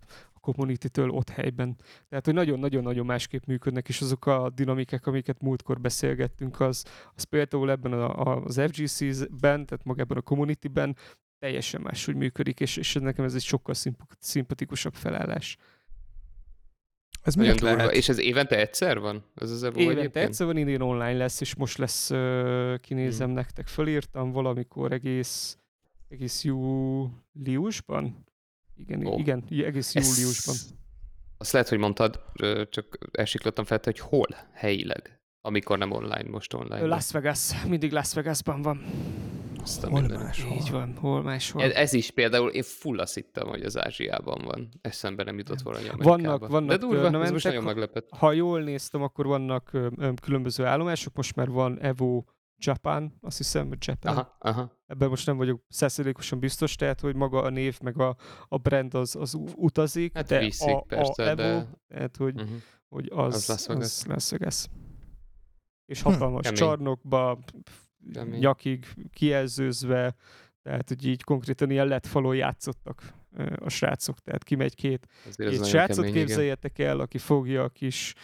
[0.52, 1.76] community-től ott helyben.
[2.08, 7.70] Tehát, hogy nagyon-nagyon-nagyon másképp működnek, és azok a dinamikák, amiket múltkor beszélgettünk, az, az például
[7.70, 10.96] ebben a, a, az FGC-ben, tehát magában a community-ben
[11.38, 15.56] teljesen máshogy működik, és, és nekem ez egy sokkal szimp- szimpatikusabb felállás.
[17.22, 17.76] Ez Nagyon miért durva.
[17.76, 17.92] lehet?
[17.92, 19.24] És ez évente egyszer van?
[19.34, 20.24] Ez az Evo Évente egyébként?
[20.26, 22.06] egyszer van, idén online lesz, és most lesz,
[22.80, 23.36] kinézem Hmm.
[23.36, 25.58] nektek, fölírtam valamikor egész,
[26.08, 28.25] egész júliusban.
[28.78, 29.18] Igen, Ó.
[29.18, 30.54] igen, egész Ez- júliusban.
[31.38, 32.20] Azt lehet, hogy mondtad,
[32.70, 36.86] csak elsiklottam fel, hogy hol helyileg, amikor nem online, most online.
[36.86, 38.84] Las Vegas, mindig Las Vegasban van.
[39.62, 40.24] azt a Hol mindenit.
[40.24, 40.52] máshol?
[40.56, 41.62] Így van, hol máshol.
[41.62, 44.68] Ez, ez is például, én full azt hittem, hogy az Ázsiában van.
[44.80, 46.22] Eszembe nem jutott volna, hogy Amerikában.
[46.22, 48.08] Vannak- vannak De durva, ez tournamentek, most nagyon ha- meglepett.
[48.10, 49.70] Ha jól néztem, akkor vannak
[50.22, 52.24] különböző állomások, most már van Evo
[52.58, 54.12] Japan, azt hiszem, vagy Japan.
[54.16, 54.70] Aha, aha.
[54.86, 58.16] Ebben most nem vagyok százszerékosan biztos, tehát hogy maga a név, meg a,
[58.48, 62.34] a brand az, az utazik, Hát de viszik, a, persze, a Evo, de- tehát hogy,
[62.40, 62.56] Uh-huh.
[62.88, 64.04] hogy az, Az Vegas.
[64.40, 64.68] az.
[65.86, 66.58] És Hm, hatalmas kemény.
[66.58, 67.38] csarnokba,
[68.12, 68.38] Kemény.
[68.38, 70.14] nyakig kijelzőzve,
[70.62, 73.12] tehát hogy így konkrétan ilyen lett falon játszottak
[73.56, 76.26] a srácok, tehát kimegy két Azért Két srácot kemény, igen.
[76.26, 78.14] képzeljetek el, aki fogja a kis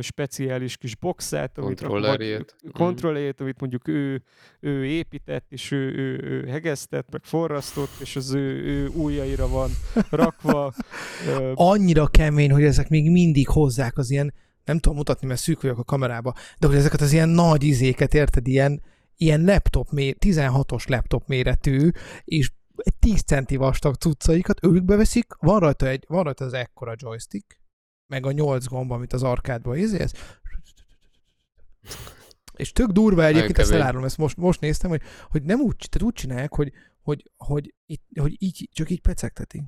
[0.00, 2.56] speciális kis boxát, amit Kontrollerjét.
[2.62, 3.06] vagy- Mhm.
[3.38, 4.22] amit mondjuk ő,
[4.60, 9.70] ő épített, és ő, ő, ő hegesztett, meg forrasztott, és az ő, ő ujjaira van
[10.10, 10.72] rakva.
[11.54, 14.34] Annyira kemény, hogy ezek még mindig hozzák az ilyen,
[14.64, 18.14] nem tudom mutatni, mert szűk vagyok a kamerába, de hogy ezeket az ilyen nagy izéket,
[18.14, 18.82] érted, ilyen,
[19.16, 21.88] ilyen laptop, mér, 16-os laptop méretű,
[22.24, 22.50] és
[22.82, 27.60] egy 10 centi vastag cuccaikat ők beveszik, van rajta, egy, van rajta az ekkora joystick,
[28.06, 30.12] meg a 8 gomb, amit az arkádban izélsz,
[32.56, 36.02] és tök durva egyébként, ezt elárulom, ezt most, most néztem, hogy, hogy nem úgy, tehát
[36.06, 39.62] úgy csinálják, hogy, hogy, hogy, itt, hogy így, csak így pecegtetik.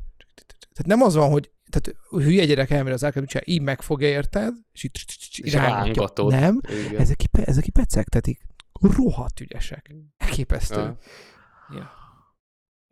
[0.61, 4.55] Tehát nem az van, hogy tehát hülye gyerek elmegy az árkád, így megfogja, érted?
[4.73, 5.85] És rángatja.
[5.85, 6.31] rángatod.
[6.31, 6.61] Nem,
[6.99, 8.47] ezek ezek pecegtetik.
[8.73, 9.95] Rohadt ügyesek.
[10.17, 10.81] Elképesztő.
[10.81, 10.99] Ja.
[11.75, 12.02] ja.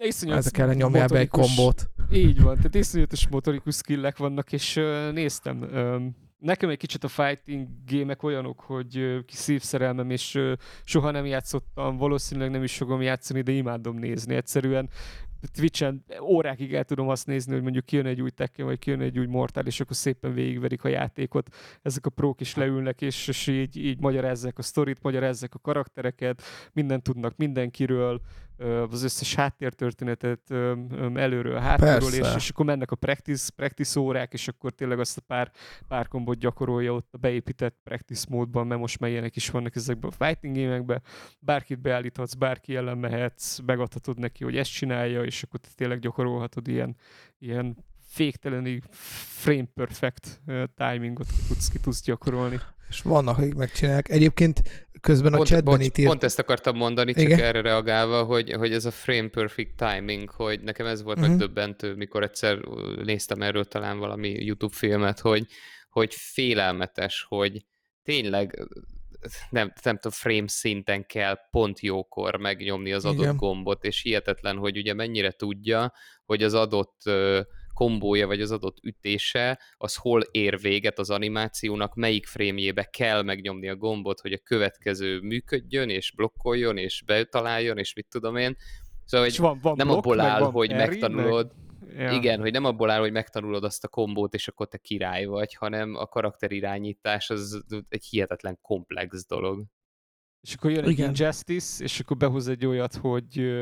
[0.07, 1.91] Iszonyat Ezek ellen nyomjál be egy kombót.
[2.13, 5.63] Így van, tehát iszonyatos motorikus skillek vannak, és uh, néztem.
[5.63, 10.53] Um, nekem egy kicsit a fighting gémek olyanok, hogy uh, szívszerelmem, és uh,
[10.85, 14.35] soha nem játszottam, valószínűleg nem is fogom játszani, de imádom nézni.
[14.35, 14.91] Egyszerűen
[15.53, 19.19] Twitch-en órákig el tudom azt nézni, hogy mondjuk kijön egy új Tekken, vagy kijön egy
[19.19, 21.55] új Mortal, és akkor szépen végigverik a játékot.
[21.83, 26.43] Ezek a prók is leülnek, és, és így, így magyarázzák a sztorit, magyarázzák a karaktereket,
[26.73, 28.21] mindent tudnak mindenkiről,
[28.91, 30.51] az összes háttértörténetet
[31.15, 35.21] előről, hátulról, és, és akkor mennek a practice, practice órák, és akkor tényleg azt a
[35.27, 35.51] pár,
[35.89, 40.11] pár kombot gyakorolja ott a beépített practice módban, mert most már ilyenek is vannak ezekben
[40.11, 41.03] a fighting gémekben,
[41.39, 46.97] bárkit beállíthatsz, bárki ellen mehetsz, megadhatod neki, hogy ezt csinálja, és akkor tényleg gyakorolhatod ilyen,
[47.39, 50.41] ilyen féktelenig frame perfect
[50.75, 52.61] timingot ki tudsz, ki tudsz gyakorolni.
[52.89, 54.09] És vannak, akik megcsinálják.
[54.09, 56.09] Egyébként közben a Pont, chatben bocs, itt írt.
[56.09, 57.39] pont ezt akartam mondani, csak Igen.
[57.39, 61.33] erre reagálva, hogy, hogy ez a frame perfect timing, hogy nekem ez volt uh-huh.
[61.33, 65.47] megdöbbentő, mikor egyszer uh, néztem erről talán valami YouTube filmet, hogy,
[65.89, 67.67] hogy félelmetes, hogy
[68.03, 68.67] tényleg uh,
[69.51, 73.37] nem, nem tudom, frame szinten kell pont jókor megnyomni az adott Igen.
[73.37, 75.93] gombot, és hihetetlen, hogy ugye mennyire tudja,
[76.25, 77.41] hogy az adott ö,
[77.73, 83.69] kombója, vagy az adott ütése, az hol ér véget az animációnak, melyik frémjébe kell megnyomni
[83.69, 88.57] a gombot, hogy a következő működjön, és blokkoljon, és betaláljon, és mit tudom én.
[89.05, 91.61] Szóval, hogy van, van nem blokk, abból áll, van hogy megtanulod, Meg...
[91.97, 92.13] Ja.
[92.13, 95.55] igen, hogy nem abból áll, hogy megtanulod azt a kombót, és akkor te király vagy,
[95.55, 99.65] hanem a karakterirányítás az egy hihetetlen komplex dolog.
[100.41, 101.09] És akkor jön egy Igen.
[101.09, 103.53] Injustice, és akkor behoz egy olyat, hogy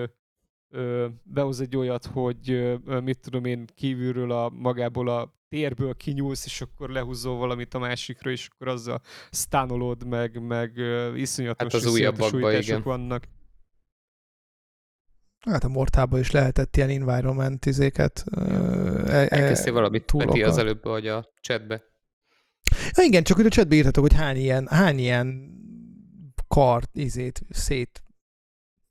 [1.22, 6.90] behoz egy olyat, hogy mit tudom én, kívülről a magából a térből kinyúlsz, és akkor
[6.90, 9.00] lehúzol valamit a másikra, és akkor azzal
[9.30, 10.76] stánolod meg, meg
[11.16, 13.24] iszonyatos, Hát az újítások vannak.
[15.46, 18.24] Hát a Mortában is lehetett ilyen environment izéket.
[18.30, 18.40] e-
[19.06, 20.48] e- Elkezdtél valamit, Peti, túlokat.
[20.48, 21.82] az előbb, hogy a chatbe.
[22.94, 25.56] Ja, igen, csak hogy a chatbe írtatok, hogy hány ilyen, hány ilyen
[26.48, 28.02] kart, izét szét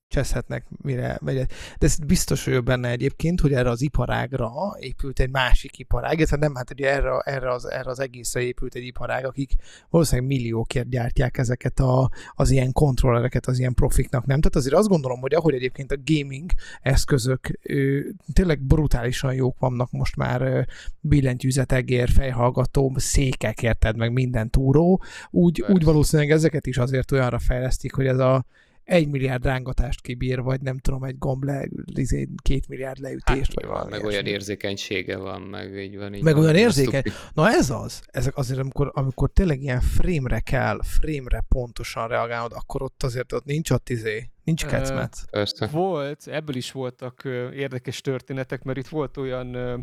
[0.07, 1.35] cseszhetnek, mire megy.
[1.35, 1.47] De
[1.79, 6.55] ez biztos vagyok benne egyébként, hogy erre az iparágra épült egy másik iparág, ez nem,
[6.55, 9.51] hát ugye erre, erre, az, erre az egészre épült egy iparág, akik
[9.89, 14.39] valószínűleg milliókért gyártják ezeket a, az ilyen kontrollereket az ilyen profiknak, nem?
[14.39, 19.91] Tehát azért azt gondolom, hogy ahogy egyébként a gaming eszközök ő, tényleg brutálisan jók vannak
[19.91, 20.67] most már
[20.99, 25.73] billentyűzetegér, fejhallgató, székek, érted, meg minden túró, úgy, Persze.
[25.73, 28.45] úgy valószínűleg ezeket is azért olyanra fejlesztik, hogy ez a
[28.87, 33.63] egy milliárd rángatást kibír, vagy nem tudom, egy gomb le, izé, két milliárd leütést, vagy
[33.63, 34.13] nyilván, valami meg ilyesmi.
[34.15, 36.13] olyan érzékenysége van, meg így van.
[36.13, 36.43] Így Meg van.
[36.43, 37.01] olyan érzékeny.
[37.33, 38.01] Na ez az.
[38.05, 43.45] Ezek azért, amikor, amikor tényleg ilyen frame-re kell, frame-re pontosan reagálnod, akkor ott azért ott
[43.45, 45.25] nincs ott izé, nincs kecmet.
[45.71, 47.21] Volt, ebből is voltak
[47.53, 49.77] érdekes történetek, mert itt volt olyan, ö,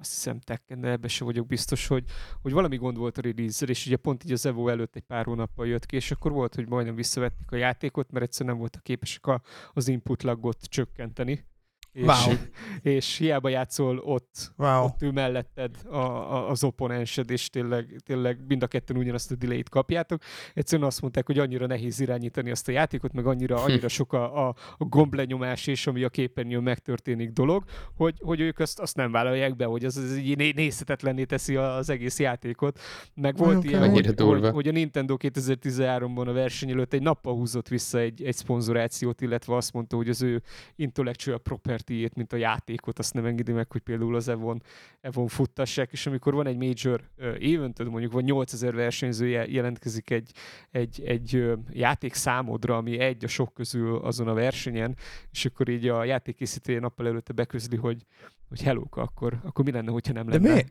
[0.00, 2.04] azt hiszem Tekken, de ebben sem vagyok biztos, hogy,
[2.42, 5.24] hogy valami gond volt a release és ugye pont így az Evo előtt egy pár
[5.24, 8.82] hónappal jött ki, és akkor volt, hogy majdnem visszavették a játékot, mert egyszerűen nem voltak
[8.82, 11.44] képesek a, az input lagot csökkenteni.
[11.92, 12.34] És, Wow.
[12.82, 14.84] és hiába játszol ott, Wow.
[14.84, 19.34] ott ül melletted a, a, az opponensed, és tényleg, tényleg mind a ketten ugyanazt a
[19.34, 20.22] delay-t kapjátok.
[20.54, 24.48] Egyszerűen azt mondták, hogy annyira nehéz irányítani azt a játékot, meg annyira, annyira sok a,
[24.48, 27.64] a, a gomblenyomás és ami a képernyőn megtörténik dolog,
[27.96, 31.56] hogy, hogy ők azt, azt nem vállalják be, hogy az, az így né- nézhetetlenné teszi
[31.56, 32.78] az egész játékot.
[33.14, 37.34] Meg volt Nagyon ilyen, hogy, hogy, hogy a Nintendo 2013-ban a verseny előtt egy nappal
[37.34, 40.42] húzott vissza egy, egy szponzorációt, illetve azt mondta, hogy az ő
[40.76, 41.38] intellectual
[41.80, 44.62] property-ét, mint a játékot, azt nem engedi meg, hogy például az Evon,
[45.00, 47.00] Evon futtassák, és amikor van egy major
[47.40, 50.30] evented, mondjuk van 8000 versenyző je- jelentkezik egy,
[50.70, 54.96] egy, egy játék számodra, ami egy a sok közül azon a versenyen,
[55.30, 58.04] és akkor így a játékkészítője nappal előtte beközli, hogy
[58.48, 60.54] hogy hello akkor, akkor mi lenne, hogyha nem De lenne?
[60.54, 60.64] mi?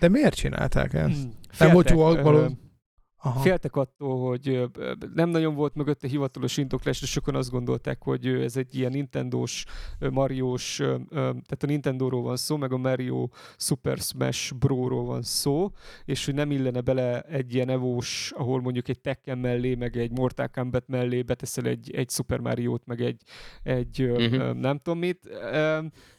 [0.00, 1.22] De miért csinálták ezt?
[1.22, 2.58] Hmm, Nem volt jó alkalom?
[3.22, 3.40] Aha.
[3.40, 4.70] Féltek attól, hogy
[5.14, 9.64] nem nagyon volt mögötte hivatalos indoklás, de sokan azt gondolták, hogy ez egy ilyen Nintendo-s,
[9.98, 10.76] ö, Mario-s,
[11.10, 15.70] tehát a Nintendo-ról van szó, meg a Mario Super Smash Bro-ról van szó,
[16.04, 20.10] és hogy nem illene bele egy ilyen evós, ahol mondjuk egy Tekken mellé, meg egy
[20.10, 23.22] Mortal Kombat mellé beteszel egy, egy Super Mario-t, meg egy,
[23.62, 25.28] egy ö, nem tudom mit.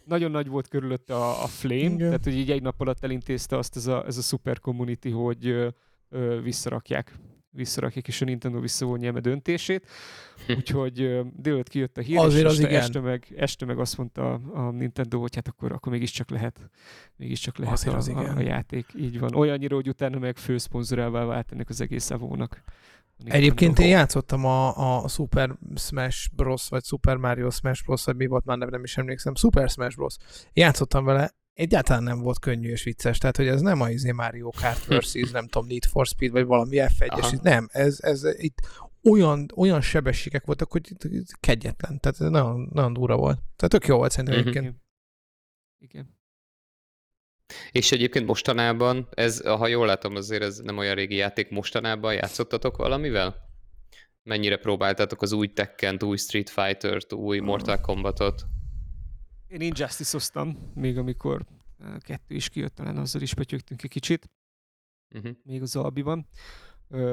[0.05, 1.97] Nagyon nagy volt körülötte a, a flame, Igen.
[1.97, 5.73] tehát hogy így egy nap alatt elintézte azt ez a, ez a super community, hogy
[6.09, 7.13] ö, visszarakják
[7.57, 9.87] visszarakják, és a Nintendo visszavonja eme döntését.
[10.57, 12.81] Úgyhogy ö, délőtt kijött a hír, Azért és az este, igen.
[12.81, 16.69] este, meg, este meg azt mondta a, a Nintendo, hogy hát akkor, akkor mégiscsak lehet,
[17.15, 18.37] mégiscsak lehet Azért a, az a, igen.
[18.37, 18.85] a, játék.
[18.99, 19.35] Így van.
[19.35, 22.55] Olyannyira, hogy utána meg főszponzorává vált ennek az egész a Nintendo.
[23.25, 26.69] Egyébként én játszottam a, a Super Smash Bros.
[26.69, 28.03] vagy Super Mario Smash Bros.
[28.03, 29.35] vagy mi volt, már nem, nem is emlékszem.
[29.35, 30.15] Super Smash Bros.
[30.53, 34.49] Játszottam vele, egyáltalán nem volt könnyű és vicces, tehát hogy ez nem a izé Mario
[34.49, 37.29] Kart versus nem tudom, Need for Speed, vagy valami F1-es, Aha.
[37.33, 38.57] itt nem, ez, ez itt
[39.03, 40.93] olyan, olyan sebességek voltak, hogy
[41.39, 43.37] kegyetlen, tehát ez nagyon, nagyon durva volt.
[43.55, 44.47] Tehát tök jó volt szerintem Mhm.
[44.47, 44.65] egyébként.
[44.65, 44.85] Igen.
[45.79, 46.15] Igen.
[47.71, 52.77] És egyébként mostanában, ez, ha jól látom, azért ez nem olyan régi játék, mostanában játszottatok
[52.77, 53.35] valamivel?
[54.23, 58.41] Mennyire próbáltátok az új Tekkent, új Street Fighter-t, új Mortal Kombatot?
[59.47, 61.45] Én Injustice-oztam, még amikor
[61.99, 64.29] kettő is kijött, talán azzal is pötyögtünk egy kicsit.
[65.15, 65.31] Uh-huh.
[65.43, 66.27] még az albiban.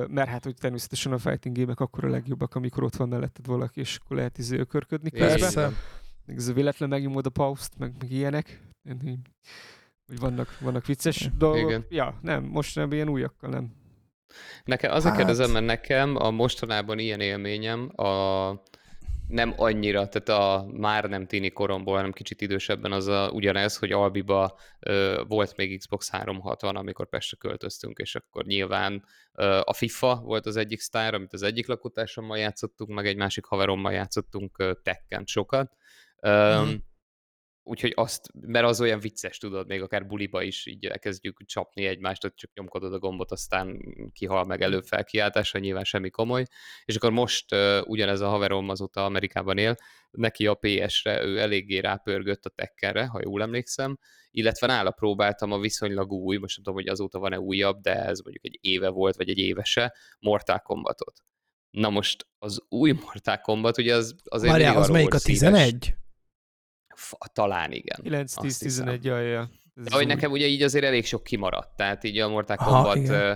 [0.09, 3.81] Mert hát, hogy természetesen a fighting gémek akkor a legjobbak, amikor ott van melletted valaki,
[3.81, 5.39] és akkor lehet izé ökörködni közben.
[5.39, 5.73] Persze.
[6.27, 8.61] Meg ez a véletlen megnyomod a pauszt, meg, meg ilyenek.
[10.07, 11.71] Hogy vannak, vannak vicces dolgok.
[11.71, 11.87] Igen.
[11.89, 13.75] Ja, nem, most nem ilyen újakkal nem.
[14.65, 15.27] Nekem azért Hát- hát...
[15.27, 18.63] kérdezem, mert nekem a mostanában ilyen élményem a
[19.29, 23.93] nem annyira, tehát a már nem tini koromból, hanem kicsit idősebben az a, ugyanez, hogy
[23.93, 30.21] Albiba ö, volt még Xbox 360, amikor Pestre költöztünk, és akkor nyilván ö, a FIFA
[30.25, 34.73] volt az egyik sztár, amit az egyik lakótársammal játszottunk, meg egy másik haverommal játszottunk ö,
[34.83, 35.73] Tekken sokat.
[36.21, 36.75] Ö, Mhm.
[37.67, 42.23] Úgyhogy azt, mert az olyan vicces, tudod, még akár buliba is így elkezdjük csapni egymást,
[42.23, 43.79] hogy csak nyomkodod a gombot, aztán
[44.13, 46.45] kihal meg előbb felkiáltásra, nyilván semmi komoly.
[46.85, 49.77] És akkor most uh, ugyanez a haverom azóta Amerikában él,
[50.11, 53.99] neki a PS-re ő eléggé rápörgött a Tekkenre, ha jól emlékszem,
[54.31, 58.21] illetve nála próbáltam a viszonylag új, most nem tudom, hogy azóta van-e újabb, de ez
[58.21, 61.15] mondjuk egy éve volt, vagy egy évese, Mortal Kombatot.
[61.71, 65.39] Na most az új Mortal Kombat, ugye az azért Várjál, az melyik a volt színes.
[65.39, 65.85] 11?
[65.85, 66.04] Fa-
[67.33, 67.99] Talán igen.
[68.03, 68.85] 9, 10, Azt hiszem.
[68.85, 69.45] 11, jaj, jaj.
[69.75, 73.33] De hogy nekem ugye így azért elég sok kimaradt, tehát így a Mortal Kombat ö,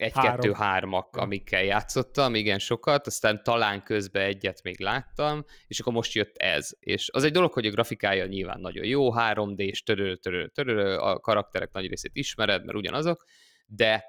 [0.00, 0.34] egy, Három.
[0.34, 6.12] kettő, hármak, amikkel játszottam, igen sokat, aztán talán közben egyet még láttam, és akkor most
[6.12, 6.70] jött ez.
[6.78, 11.18] És az egy dolog, hogy a grafikája nyilván nagyon jó, 3D-s, törő, törő, törő, a
[11.20, 13.24] karakterek nagy részét ismered, mert ugyanazok,
[13.66, 14.04] de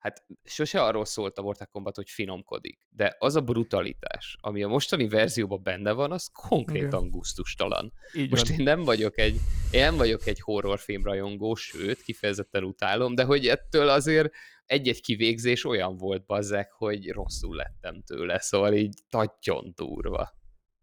[0.00, 4.68] hát sose arról szólt a Mortal Kombat, hogy finomkodik, de az a brutalitás, ami a
[4.68, 7.92] mostani verzióban benne van, az konkrétan gusztustalan.
[8.14, 8.58] Így Most van.
[8.58, 13.46] én nem vagyok egy, én nem vagyok egy horrorfilm rajongó, sőt, kifejezetten utálom, de hogy
[13.46, 14.32] ettől azért
[14.64, 20.38] egy-egy kivégzés olyan volt bazzek, hogy rosszul lettem tőle, szóval így nagyon durva.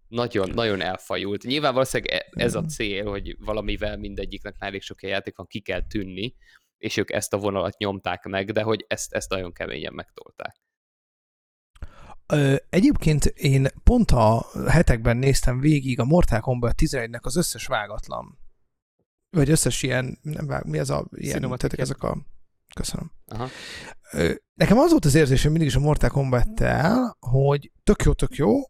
[0.08, 1.44] Nagyon, nagyon elfajult.
[1.44, 5.60] Nyilván valószínűleg e- ez a cél, hogy valamivel mindegyiknek már elég sok játék van, ki
[5.60, 6.36] kell tűnni,
[6.78, 10.56] és ők ezt a vonalat nyomták meg, de hogy ezt, ezt nagyon keményen megtolták.
[12.70, 18.40] Egyébként én pont a hetekben néztem végig a Mortal Kombat 11-nek az összes vágatlan,
[19.30, 22.18] vagy összes ilyen, nem vág, mi az a, ilyen, tehát ezek a,
[22.76, 23.12] köszönöm.
[23.26, 23.48] Aha.
[24.54, 26.64] Nekem az volt az érzésem mindig is a Mortal kombat
[27.20, 28.62] hogy tök jó, tök jó,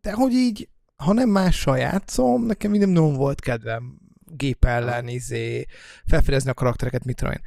[0.00, 3.98] de hogy így, ha nem mással játszom, nekem így nem nagyon volt kedvem
[4.36, 5.66] gép ellen, izé,
[6.06, 7.40] felfedezni a karaktereket, mit tudom én.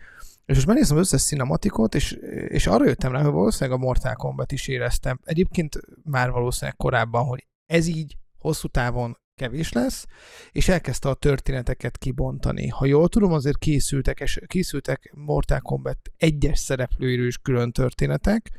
[0.46, 2.12] És most megnéztem az összes cinematikot, és,
[2.48, 5.20] és arra jöttem rá, hogy valószínűleg a Mortal Kombat is éreztem.
[5.24, 10.06] Egyébként már valószínűleg korábban, hogy ez így hosszú távon kevés lesz,
[10.52, 12.68] és elkezdte a történeteket kibontani.
[12.68, 18.52] Ha jól tudom, azért készültek, es- készültek Mortal Kombat egyes szereplőiről is külön történetek,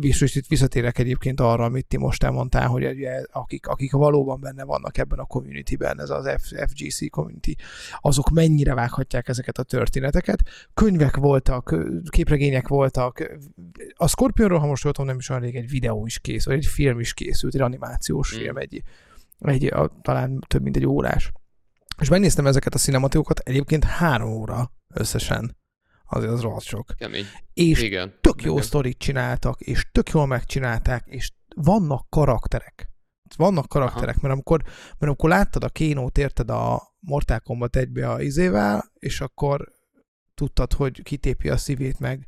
[0.00, 4.64] és itt visszatérek egyébként arra, amit ti most elmondtál, hogy ugye, akik, akik valóban benne
[4.64, 7.52] vannak ebben a communityben, ez az F- FGC community,
[8.00, 10.42] azok mennyire vághatják ezeket a történeteket.
[10.74, 11.76] Könyvek voltak,
[12.08, 13.38] képregények voltak.
[13.94, 16.66] A Scorpionról, ha most jól tudom, nem is olyan rég egy videó is készült, egy
[16.66, 18.38] film is készült, egy animációs Mm.
[18.38, 18.82] film, egy,
[19.38, 21.32] egy a, talán több mint egy órás.
[22.00, 25.56] És megnéztem ezeket a cinematókat, egyébként három óra összesen.
[26.12, 26.94] Azért az rohadt sok.
[26.96, 27.24] Kemény.
[27.54, 28.14] És Igen.
[28.20, 28.64] tök jó Igen.
[28.64, 32.88] sztorit csináltak, és tök jól megcsinálták, és vannak karakterek.
[33.36, 38.22] Vannak karakterek, mert amikor, mert amikor láttad a kénót, érted a Mortal Kombat egybe a
[38.22, 39.72] izével, és akkor
[40.40, 42.26] tudtad, hogy kitépi a szívét, meg,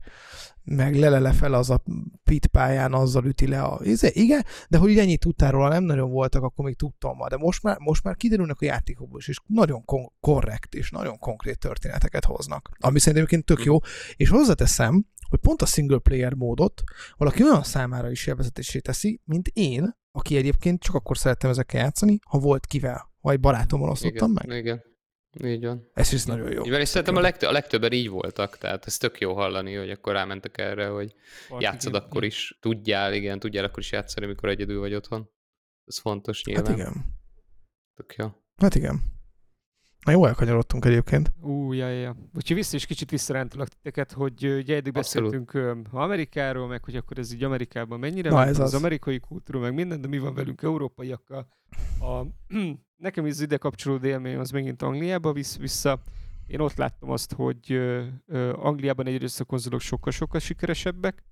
[0.64, 1.82] meg lelele fel az a
[2.24, 4.10] pit pályán, azzal üti le a izé.
[4.12, 7.28] Igen, de hogy ennyit tudtál róla, nem nagyon voltak, akkor még tudtam ma.
[7.28, 11.18] De most már, most már kiderülnek a játékokból is, és nagyon kon- korrekt és nagyon
[11.18, 12.70] konkrét történeteket hoznak.
[12.78, 13.78] Ami szerintem egyébként tök jó.
[14.16, 16.82] És hozzáteszem, hogy pont a single player módot
[17.16, 22.18] valaki olyan számára is élvezetésé teszi, mint én, aki egyébként csak akkor szerettem ezekkel játszani,
[22.28, 24.58] ha volt kivel, vagy barátommal osztottam meg.
[24.58, 24.82] Igen.
[25.40, 25.90] Így van.
[25.94, 26.64] Ez is nagyon jó.
[26.64, 29.74] Így van, és szerintem a, legtö- a legtöbben így voltak, tehát ez tök jó hallani,
[29.74, 31.14] hogy akkor rámentek erre, hogy
[31.62, 35.30] játszod akkor is, tudjál, igen, tudjál akkor is játszani, amikor egyedül vagy otthon.
[35.86, 36.66] Ez fontos nyilván.
[36.66, 36.92] Hát igen.
[37.94, 38.26] Tök jó.
[38.56, 39.00] Hát igen.
[40.04, 41.32] Na jó elkanyarodtunk egyébként.
[41.40, 42.16] Ú, ja, ja, ja.
[42.34, 45.58] Úgyhogy vissza is kicsit visszarántalak titeket, hogy ugye eddig beszéltünk
[45.90, 48.74] Amerikáról, meg hogy akkor ez így Amerikában mennyire Na, van, ez az az.
[48.74, 51.48] amerikai kultúra, meg minden, de mi van velünk európaiakkal.
[52.00, 52.22] A,
[52.96, 56.00] nekem is az ide kapcsolódó élmény az megint Angliába visz vissza.
[56.46, 61.22] Én ott láttam azt, hogy ö, ö, Angliában egyrészt a konzolok sokkal-sokkal sikeresebbek,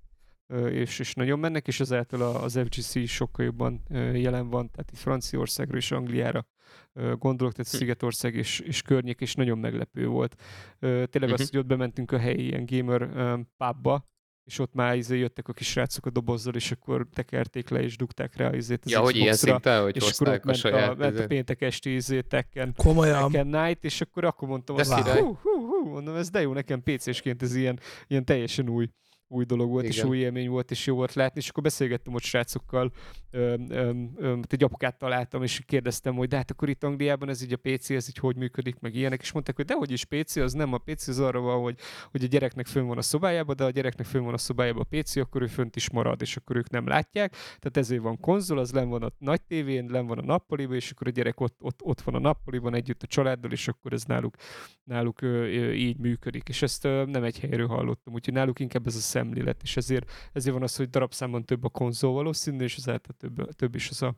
[0.71, 3.81] és, és nagyon mennek, és ezáltal a- az FGC sokkal jobban
[4.13, 6.45] jelen van, tehát itt Franciaországra és Angliára
[6.93, 7.77] gondolok, tehát Hm.
[7.77, 10.35] Szigetország és, és környék, és nagyon meglepő volt.
[10.79, 11.31] Tényleg Mhm.
[11.33, 13.09] azt, hogy ott bementünk a helyi ilyen gamer
[13.57, 14.09] pubba,
[14.43, 18.35] és ott már izé jöttek a kisrácok a dobozzal, és akkor tekerték le, és dugták
[18.35, 20.97] rá izét az Ja, hogy ilyen szinten, hogy és akkor ott a ment a, saját...
[20.97, 21.27] ment a izét.
[21.27, 23.31] péntek esti izé, Tekken, Komolyan.
[23.31, 26.83] Tekken Night, és akkor akkor mondtam azt, hú, hú, hú, mondom, ez de jó, nekem
[26.83, 28.87] PC-sként ez ilyen, ilyen teljesen új
[29.31, 30.09] új dolog volt, és Igen.
[30.09, 32.91] új élmény volt, és jó volt látni, és akkor beszélgettem ott srácokkal,
[33.31, 37.43] öm, öm, öm, egy apukát találtam, és kérdeztem, hogy de hát akkor itt Angliában ez
[37.43, 40.35] így a PC, ez így hogy működik, meg ilyenek, és mondták, hogy dehogy is PC,
[40.35, 41.79] az nem a PC, az arra van, hogy,
[42.11, 44.97] hogy a gyereknek fönn van a szobájában, de a gyereknek fönn van a szobájában a
[44.97, 47.31] PC, akkor ő fönt is marad, és akkor ők nem látják.
[47.31, 50.91] Tehát ezért van konzol, az len van a nagy tévén, len van a nappaliban, és
[50.91, 54.03] akkor a gyerek ott, ott, ott van a nappaliban együtt a családdal, és akkor ez
[54.03, 54.35] náluk,
[54.83, 56.49] náluk ö, ö, így működik.
[56.49, 60.11] És ezt ö, nem egy helyről hallottam, úgyhogy náluk inkább ez a szemlélet, és ezért,
[60.33, 64.01] ezért van az, hogy darabszámon több a konzol valószínű, és ezáltal több, több is az
[64.01, 64.15] a,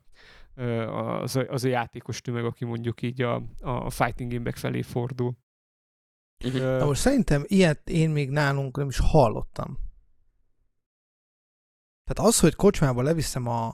[1.22, 5.36] az, a, az a játékos tömeg, aki mondjuk így a, a fighting game felé fordul.
[6.44, 6.56] Mhm.
[6.56, 9.78] Na most szerintem ilyet én még nálunk nem is hallottam.
[12.04, 13.66] Tehát az, hogy kocsmába leviszem a,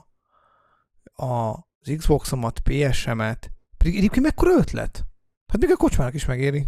[1.13, 5.05] a, az Xbox-omat, PS-emet, pedig egyébként mekkora ötlet?
[5.47, 6.67] Hát még a kocsmának is megéri.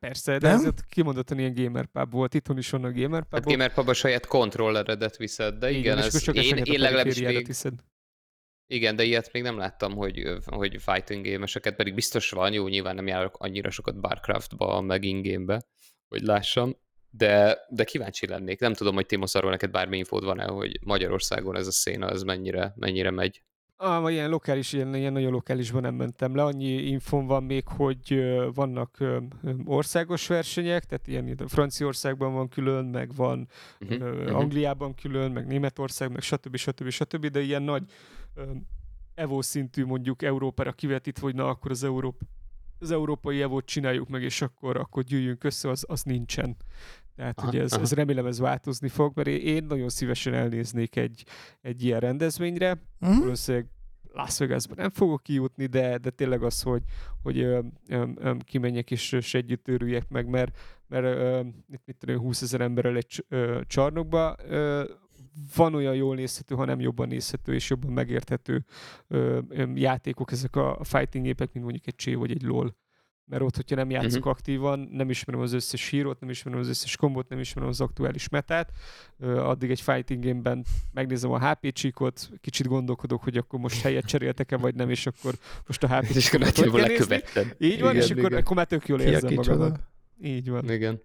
[0.00, 0.58] Persze, de Nem?
[0.58, 3.50] ez ott kimondottan ilyen gamer pub volt, itthon is vannak gamer Hát pubok.
[3.50, 7.46] Gamer Pub a saját kontrolleredet viszed, de igen, akkor ez, csak én, én legalábbis még,
[7.46, 7.74] tiszed.
[8.66, 12.94] igen, de ilyet még nem láttam, hogy, hogy fighting gameseket, pedig biztos van, jó, nyilván
[12.94, 15.66] nem járok annyira sokat Barcraftba, meg in-game-be,
[16.08, 16.76] hogy lássam,
[17.10, 18.60] de, de kíváncsi lennék.
[18.60, 22.22] Nem tudom, hogy Timosz arról neked bármi infód van-e, hogy Magyarországon ez a széna, ez
[22.22, 23.42] mennyire, mennyire megy.
[23.84, 26.42] Ah, ilyen lokális, ilyen, ilyen nagyon lokálisban nem mentem le.
[26.42, 28.22] Annyi infom van még, hogy
[28.54, 28.98] vannak
[29.64, 33.48] országos versenyek, tehát ilyen itt Franciaországban van külön, meg van
[33.80, 34.08] Uh-huh.
[34.18, 34.36] uh-huh.
[34.36, 36.56] Angliában külön, meg Németország, meg stb.
[36.56, 36.88] stb.
[36.88, 37.26] stb.
[37.26, 37.82] De ilyen nagy
[39.14, 42.20] Evo szintű mondjuk Európára kivetít, hogy na akkor az, Európ,
[42.78, 46.56] az európai Evót csináljuk meg, és akkor, akkor gyűjjünk össze, az, az nincsen.
[47.16, 47.82] Tehát Aha, ugye ez, aha.
[47.82, 51.24] ez remélem ez változni fog, mert én- nagyon szívesen elnéznék egy,
[51.60, 53.18] egy ilyen rendezvényre, Hm?
[53.18, 53.68] valószínűleg
[54.14, 56.82] Las Vegasban nem fogok kijutni, de, de tényleg az, hogy,
[57.22, 62.18] hogy ö, ö, ö, kimenjek és, együtt örüljek meg, mert, mert ö, mit, mit tudom,
[62.18, 63.24] 20 ezer emberrel egy
[63.66, 64.84] csarnokba ö,
[65.56, 68.64] van olyan jól nézhető, hanem jobban nézhető és jobban megérthető
[69.08, 72.76] ö, ö, játékok, ezek a fighting gépek, mint mondjuk egy Csé vagy egy LOL.
[73.26, 74.28] Mert ott, hogyha nem játszok Mhm.
[74.28, 78.28] aktívan, nem ismerem az összes hírót, nem ismerem az összes kombot, nem ismerem az aktuális
[78.28, 78.70] metát,
[79.20, 84.56] addig egy fighting gameben megnézem a HP csíkot, kicsit gondolkodok, hogy akkor most helyet cseréltek-e,
[84.56, 85.34] vagy nem, és akkor
[85.66, 87.22] most a HP És akkor csíkot hogy kell nézni.
[87.58, 88.38] Így van, igen, és akkor, igen.
[88.38, 89.80] akkor már tök jól Ki érzem magamat.
[90.22, 90.70] Így van.
[90.70, 91.02] Igen.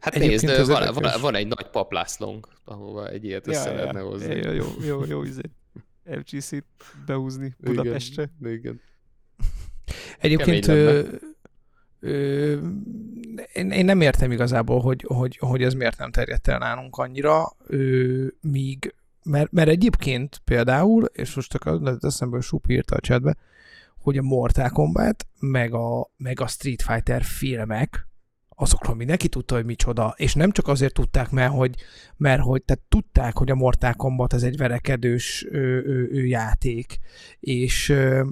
[0.00, 4.34] Hát Egyébként nézd, van, van, van, egy nagy paplászlónk, ahova egy ilyet össze lehetne hozni.
[4.34, 5.40] Jó, jó, jó, jó, izé.
[6.04, 6.64] FGC-t
[7.06, 8.30] behúzni Budapestre.
[8.40, 8.80] Igen, igen.
[10.18, 11.02] Egyébként ö,
[12.00, 12.56] ö,
[13.52, 17.52] én, én nem értem igazából, hogy, hogy, hogy ez miért nem terjedt el nálunk annyira,
[17.66, 21.70] ö, míg, mert, mert egyébként például, és most csak
[22.00, 23.36] eszembe Supi írta a chatbe,
[23.98, 28.08] hogy a Mortal Kombat, meg a, meg a Street Fighter filmek,
[28.60, 31.74] azokról mindenki tudta, hogy micsoda, és nem csak azért tudták, mert hogy,
[32.16, 36.98] mert hogy tehát tudták, hogy a Mortal Kombat ez egy verekedős ö, ö, ö, játék,
[37.40, 38.26] és ö,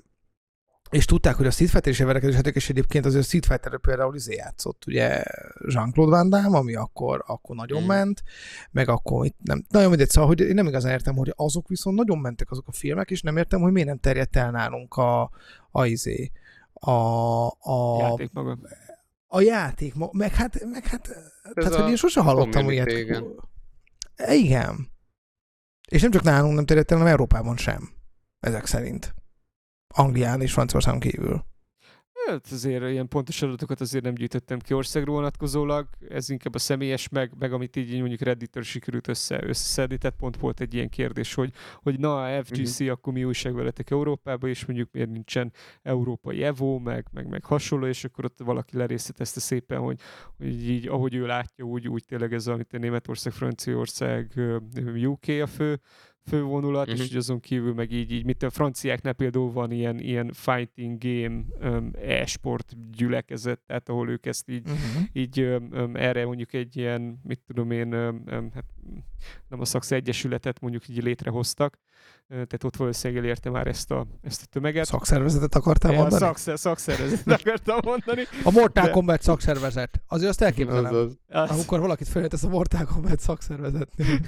[0.90, 3.46] és tudták, hogy a Street Fighter is egy verekedős játék, és egyébként azért a Street
[3.46, 5.22] fighter például izé játszott, ugye
[5.68, 7.86] Jean-Claude Van Damme, ami akkor, akkor nagyon Mm.
[7.86, 8.22] ment,
[8.70, 11.96] meg akkor itt nem, nagyon mindegy, szóval, hogy én nem igazán értem, hogy azok viszont
[11.96, 15.30] nagyon mentek azok a filmek, és nem értem, hogy miért nem terjedt el nálunk a,
[15.70, 16.30] a izé,
[16.72, 16.90] a,
[17.46, 18.58] a, Játék maga.
[19.26, 21.08] a játék, meg hát, meg hát
[21.54, 22.90] tehát, a hogy én sose hallottam ilyet.
[22.90, 23.24] igen.
[24.28, 24.90] Igen.
[25.88, 27.90] És nem csak nálunk nem terjedt el, hanem Európában sem.
[28.40, 29.14] Ezek szerint.
[29.98, 31.44] Anglián és Franciaországon kívül.
[32.26, 37.08] Hát azért ilyen pontos adatokat azért nem gyűjtöttem ki országra vonatkozólag, ez inkább a személyes,
[37.08, 41.34] meg, meg amit így mondjuk Redditől sikerült össze, összeszedni, tehát pont volt egy ilyen kérdés,
[41.34, 42.90] hogy, hogy na, a FGC, Mhm.
[42.90, 47.86] akkor mi újság veletek Európába, és mondjuk miért nincsen európai Evo, meg, meg, meg hasonló,
[47.86, 50.00] és akkor ott valaki lerészletezte szépen, hogy,
[50.36, 54.40] hogy így, ahogy ő látja, úgy, úgy tényleg ez, amit a Németország, Franciaország,
[55.04, 55.80] UK a fő,
[56.28, 56.92] fővonulat, uh-huh.
[56.94, 57.08] és Mhm.
[57.08, 61.42] hogy azon kívül meg így, így mint a franciáknál például van ilyen, ilyen fighting game
[61.60, 65.02] um, e-sport gyülekezet, tehát ahol ők ezt így, Uh-huh.
[65.12, 68.24] így um, erre mondjuk egy ilyen, mit tudom én, um,
[68.54, 68.64] hát
[69.48, 71.78] nem a szaksz egyesületet mondjuk így létrehoztak,
[72.28, 74.84] tehát ott valószínűleg elérte már ezt a, ezt a tömeget.
[74.84, 76.20] Szakszervezetet akartál a mondani?
[76.24, 78.22] szakszer, szakszervezetet akartam mondani.
[78.44, 80.02] A Mortal De- Kombat szakszervezet.
[80.06, 80.84] Azért azt elképzelem.
[80.84, 81.18] Azaz.
[81.28, 84.04] Azt, Amikor valakit feljöttesz a Mortal Kombat szakszervezetni.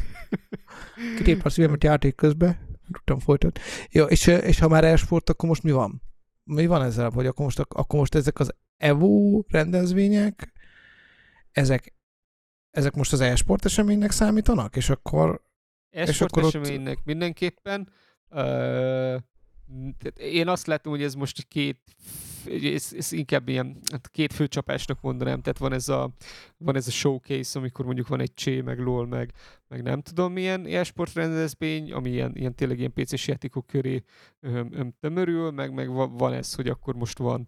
[1.17, 2.79] Kitép a szívemet játék közben.
[2.93, 3.61] Tudtam folytatni.
[3.91, 6.03] Jó, és, és ha már e-sport, akkor most mi van?
[6.45, 10.53] Mi van ezzel, hogy akkor most, akkor most ezek az EVO rendezvények,
[11.53, 11.95] ezek,
[12.71, 14.77] ezek most az e-sport eseménynek számítanak?
[14.77, 15.49] És akkor
[16.21, 17.89] akkor ott- eseménynek mindenképpen.
[18.29, 19.17] Ö,
[20.17, 21.79] én azt látom, hogy ez most két,
[22.75, 26.11] ez, ez inkább ilyen hát két fő csapásnak mondanám, tehát van ez a,
[26.57, 29.33] van ez a showcase, amikor mondjuk van egy Csé, meg LOL, meg,
[29.69, 34.03] meg nem tudom milyen e-sport rendezvény, ami ilyen, ilyen tényleg ilyen PC-s játékok köré
[34.41, 37.47] öm, öm, tömörül, meg, meg va- van ez, hogy akkor most van,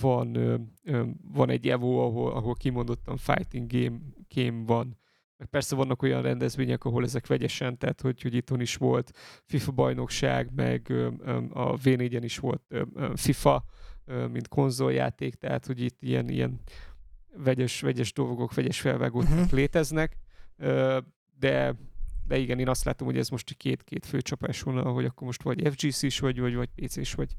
[0.00, 3.98] van, öm, öm, van egy Evo, ahol, ahol kimondottan fighting game,
[4.34, 4.98] game van,
[5.50, 9.10] persze vannak olyan rendezvények, ahol ezek vegyesen, tehát hogy, hogy itthon is volt
[9.44, 10.90] FIFA bajnokság, meg
[11.50, 12.62] a V4-en is volt
[13.14, 13.64] FIFA,
[14.06, 16.60] mint konzoljáték, tehát hogy itt ilyen, ilyen
[17.36, 19.50] vegyes, vegyes dolgok, vegyes felvágók uh-huh.
[19.50, 20.16] léteznek,
[21.38, 21.76] de
[22.26, 25.42] de igen, én azt látom, hogy ez most két-két fő csapás vonal, hogy akkor most
[25.42, 27.36] vagy FGC is vagy, vagy, vagy PC is vagy.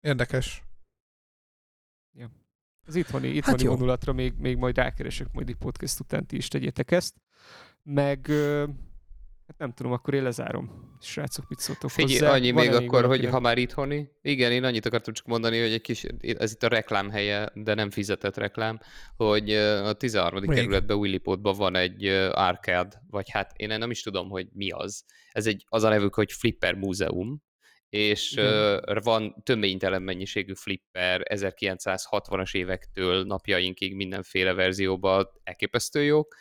[0.00, 0.62] érdekes.
[2.86, 3.70] Az itthoni, itthoni jó.
[3.70, 7.14] vonulatra még, még majd rákeresek majd itt podcast után, ti is tegyétek ezt.
[7.82, 8.26] Meg,
[9.46, 10.90] hát nem tudom, akkor én lezárom.
[11.00, 12.32] Srácok, mit szóltok Figyelj, hozzá?
[12.32, 14.08] annyi Van-e még akkor, hogy ha már itthoni.
[14.22, 17.74] Igen, én annyit akartam csak mondani, hogy egy kis, ez itt a reklám helye, de
[17.74, 18.80] nem fizetett reklám,
[19.16, 20.40] hogy a 13.
[20.40, 20.58] Még.
[20.58, 25.04] kerületben Willipotban van egy arcade, vagy hát én nem is tudom, hogy mi az.
[25.32, 27.42] Ez egy, az a nevük, hogy Flipper Múzeum,
[27.92, 28.98] és Igen.
[29.02, 36.34] van töménytelen mennyiségű flipper 1960-as évektől napjainkig mindenféle verzióban elképesztő jók,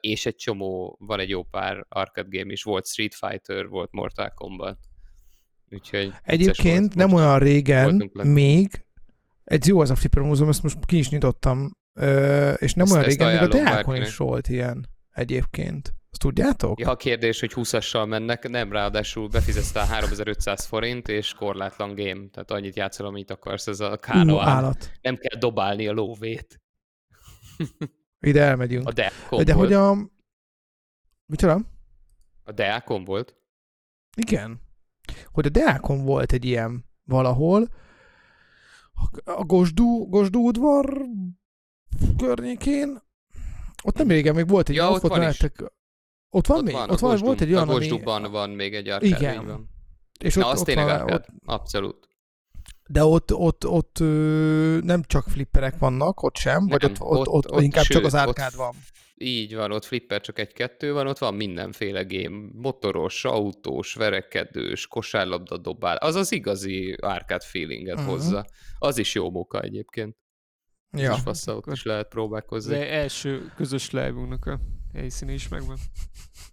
[0.00, 4.30] és egy csomó, van egy jó pár arcade game is, volt Street Fighter, volt Mortal
[4.34, 4.78] Kombat.
[5.70, 8.84] Úgyhogy Egyébként nem olyan régen még,
[9.44, 11.76] egy jó az a Flipper Múzeum, ezt most ki is nyitottam,
[12.56, 15.94] és nem Ezt- olyan régen még a Deákon is volt ilyen egyébként.
[16.12, 16.80] Azt tudjátok?
[16.80, 22.28] Ja, a kérdés, hogy 20-assal mennek, nem, ráadásul befizetsz rá 3500 forint, és korlátlan game,
[22.30, 24.48] tehát annyit játszol, amit akarsz, ez a kánoán.
[24.48, 24.92] állat.
[25.02, 26.60] Nem kell dobálni a lóvét.
[28.20, 28.88] Ide elmegyünk.
[28.88, 29.66] A Deákon De volt.
[29.66, 29.96] hogy a...
[31.26, 31.60] Micsoda?
[32.44, 33.36] A Deákon volt?
[34.16, 34.60] Igen.
[35.26, 37.68] Hogy a Deákon volt egy ilyen valahol,
[39.24, 41.02] a- Gosdú, Gosdú udvar
[42.16, 43.02] környékén,
[43.82, 45.72] ott nem régen még volt egy Ja, ott van mellettek-
[46.34, 46.74] Ott van még?
[46.74, 48.28] a Ott van, volt egy olyan, A ami...
[48.28, 49.46] Van még egy arcade, Igen.
[49.46, 49.68] van.
[50.20, 52.08] És Na, ott, az ott tényleg van, ott, Abszolút.
[52.88, 57.26] de ott, ott, ott ö, nem csak flipperek vannak, ott sem, vagy Nem, ott, ott,
[57.28, 58.74] ott, ott, inkább csak sőt, az ott árkád van.
[59.14, 65.56] Így van, ott flipper csak egy-kettő van, ott van mindenféle game, motoros, autós, verekedős, kosárlabda
[65.58, 68.06] dobál, az az igazi arcade feelinget Mhm.
[68.08, 68.46] hozza.
[68.78, 70.16] Az is jó munka egyébként.
[70.90, 71.12] Ja.
[71.12, 72.74] És fassza, ott is lehet Az próbálkozni.
[72.76, 74.60] első közös live-unknak a
[74.94, 75.76] helyszíne is megvan.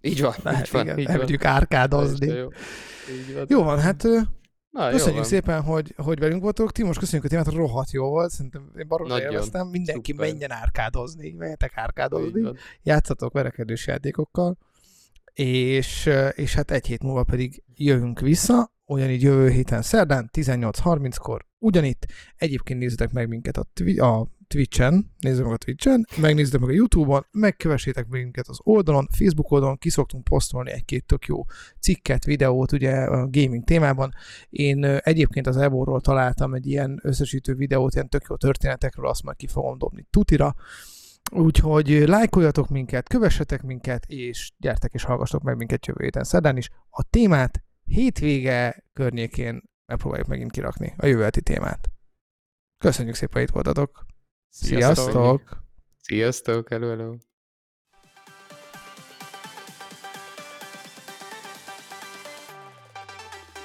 [0.00, 0.82] Így van, Lehet, így van.
[0.84, 1.14] igen, így van.
[1.14, 2.26] elmegyünk árkádozni.
[2.26, 2.48] Jó.
[3.12, 3.46] Így van.
[3.48, 4.02] Jó van, hát
[4.70, 5.24] Na, jó köszönjük van.
[5.24, 6.72] szépen, hogy, hogy velünk voltok.
[6.72, 8.30] Ti most köszönjük a témát, rohadt jó volt.
[8.30, 9.20] Szerintem én Nagyon.
[9.20, 9.68] élveztem.
[9.68, 10.30] Mindenki Szuper.
[10.30, 12.50] menjen árkádozni, menjetek árkádozni.
[12.82, 14.58] Játszatok verekedős játékokkal.
[15.32, 22.06] És, és hát egy hét múlva pedig jövünk vissza, ugyanígy jövő héten szerdán 18.30-kor, ugyanitt.
[22.36, 26.72] Egyébként nézzetek meg minket a, twi- a Twitch-en, nézzük meg a Twitch-en, megnézzétek meg a
[26.72, 31.44] YouTube-on, megkövessétek minket az oldalon, Facebook oldalon, ki szoktunk posztolni egy-két tök jó
[31.80, 34.12] cikket, videót ugye a gaming témában.
[34.48, 39.36] Én egyébként az Evo-ról találtam egy ilyen összesítő videót, ilyen tök jó történetekről, azt majd
[39.36, 40.54] ki fogom dobni tutira.
[41.32, 46.68] Úgyhogy lájkoljatok minket, kövessetek minket, és gyertek és hallgassatok meg minket jövő héten szerdán is.
[46.90, 51.88] A témát hétvége környékén megpróbáljuk megint kirakni, a jövő heti témát.
[52.78, 54.06] Köszönjük szépen, hogy itt voltatok!
[54.48, 55.62] Sziasztok!
[55.96, 57.16] Sziasztok, hello, hello.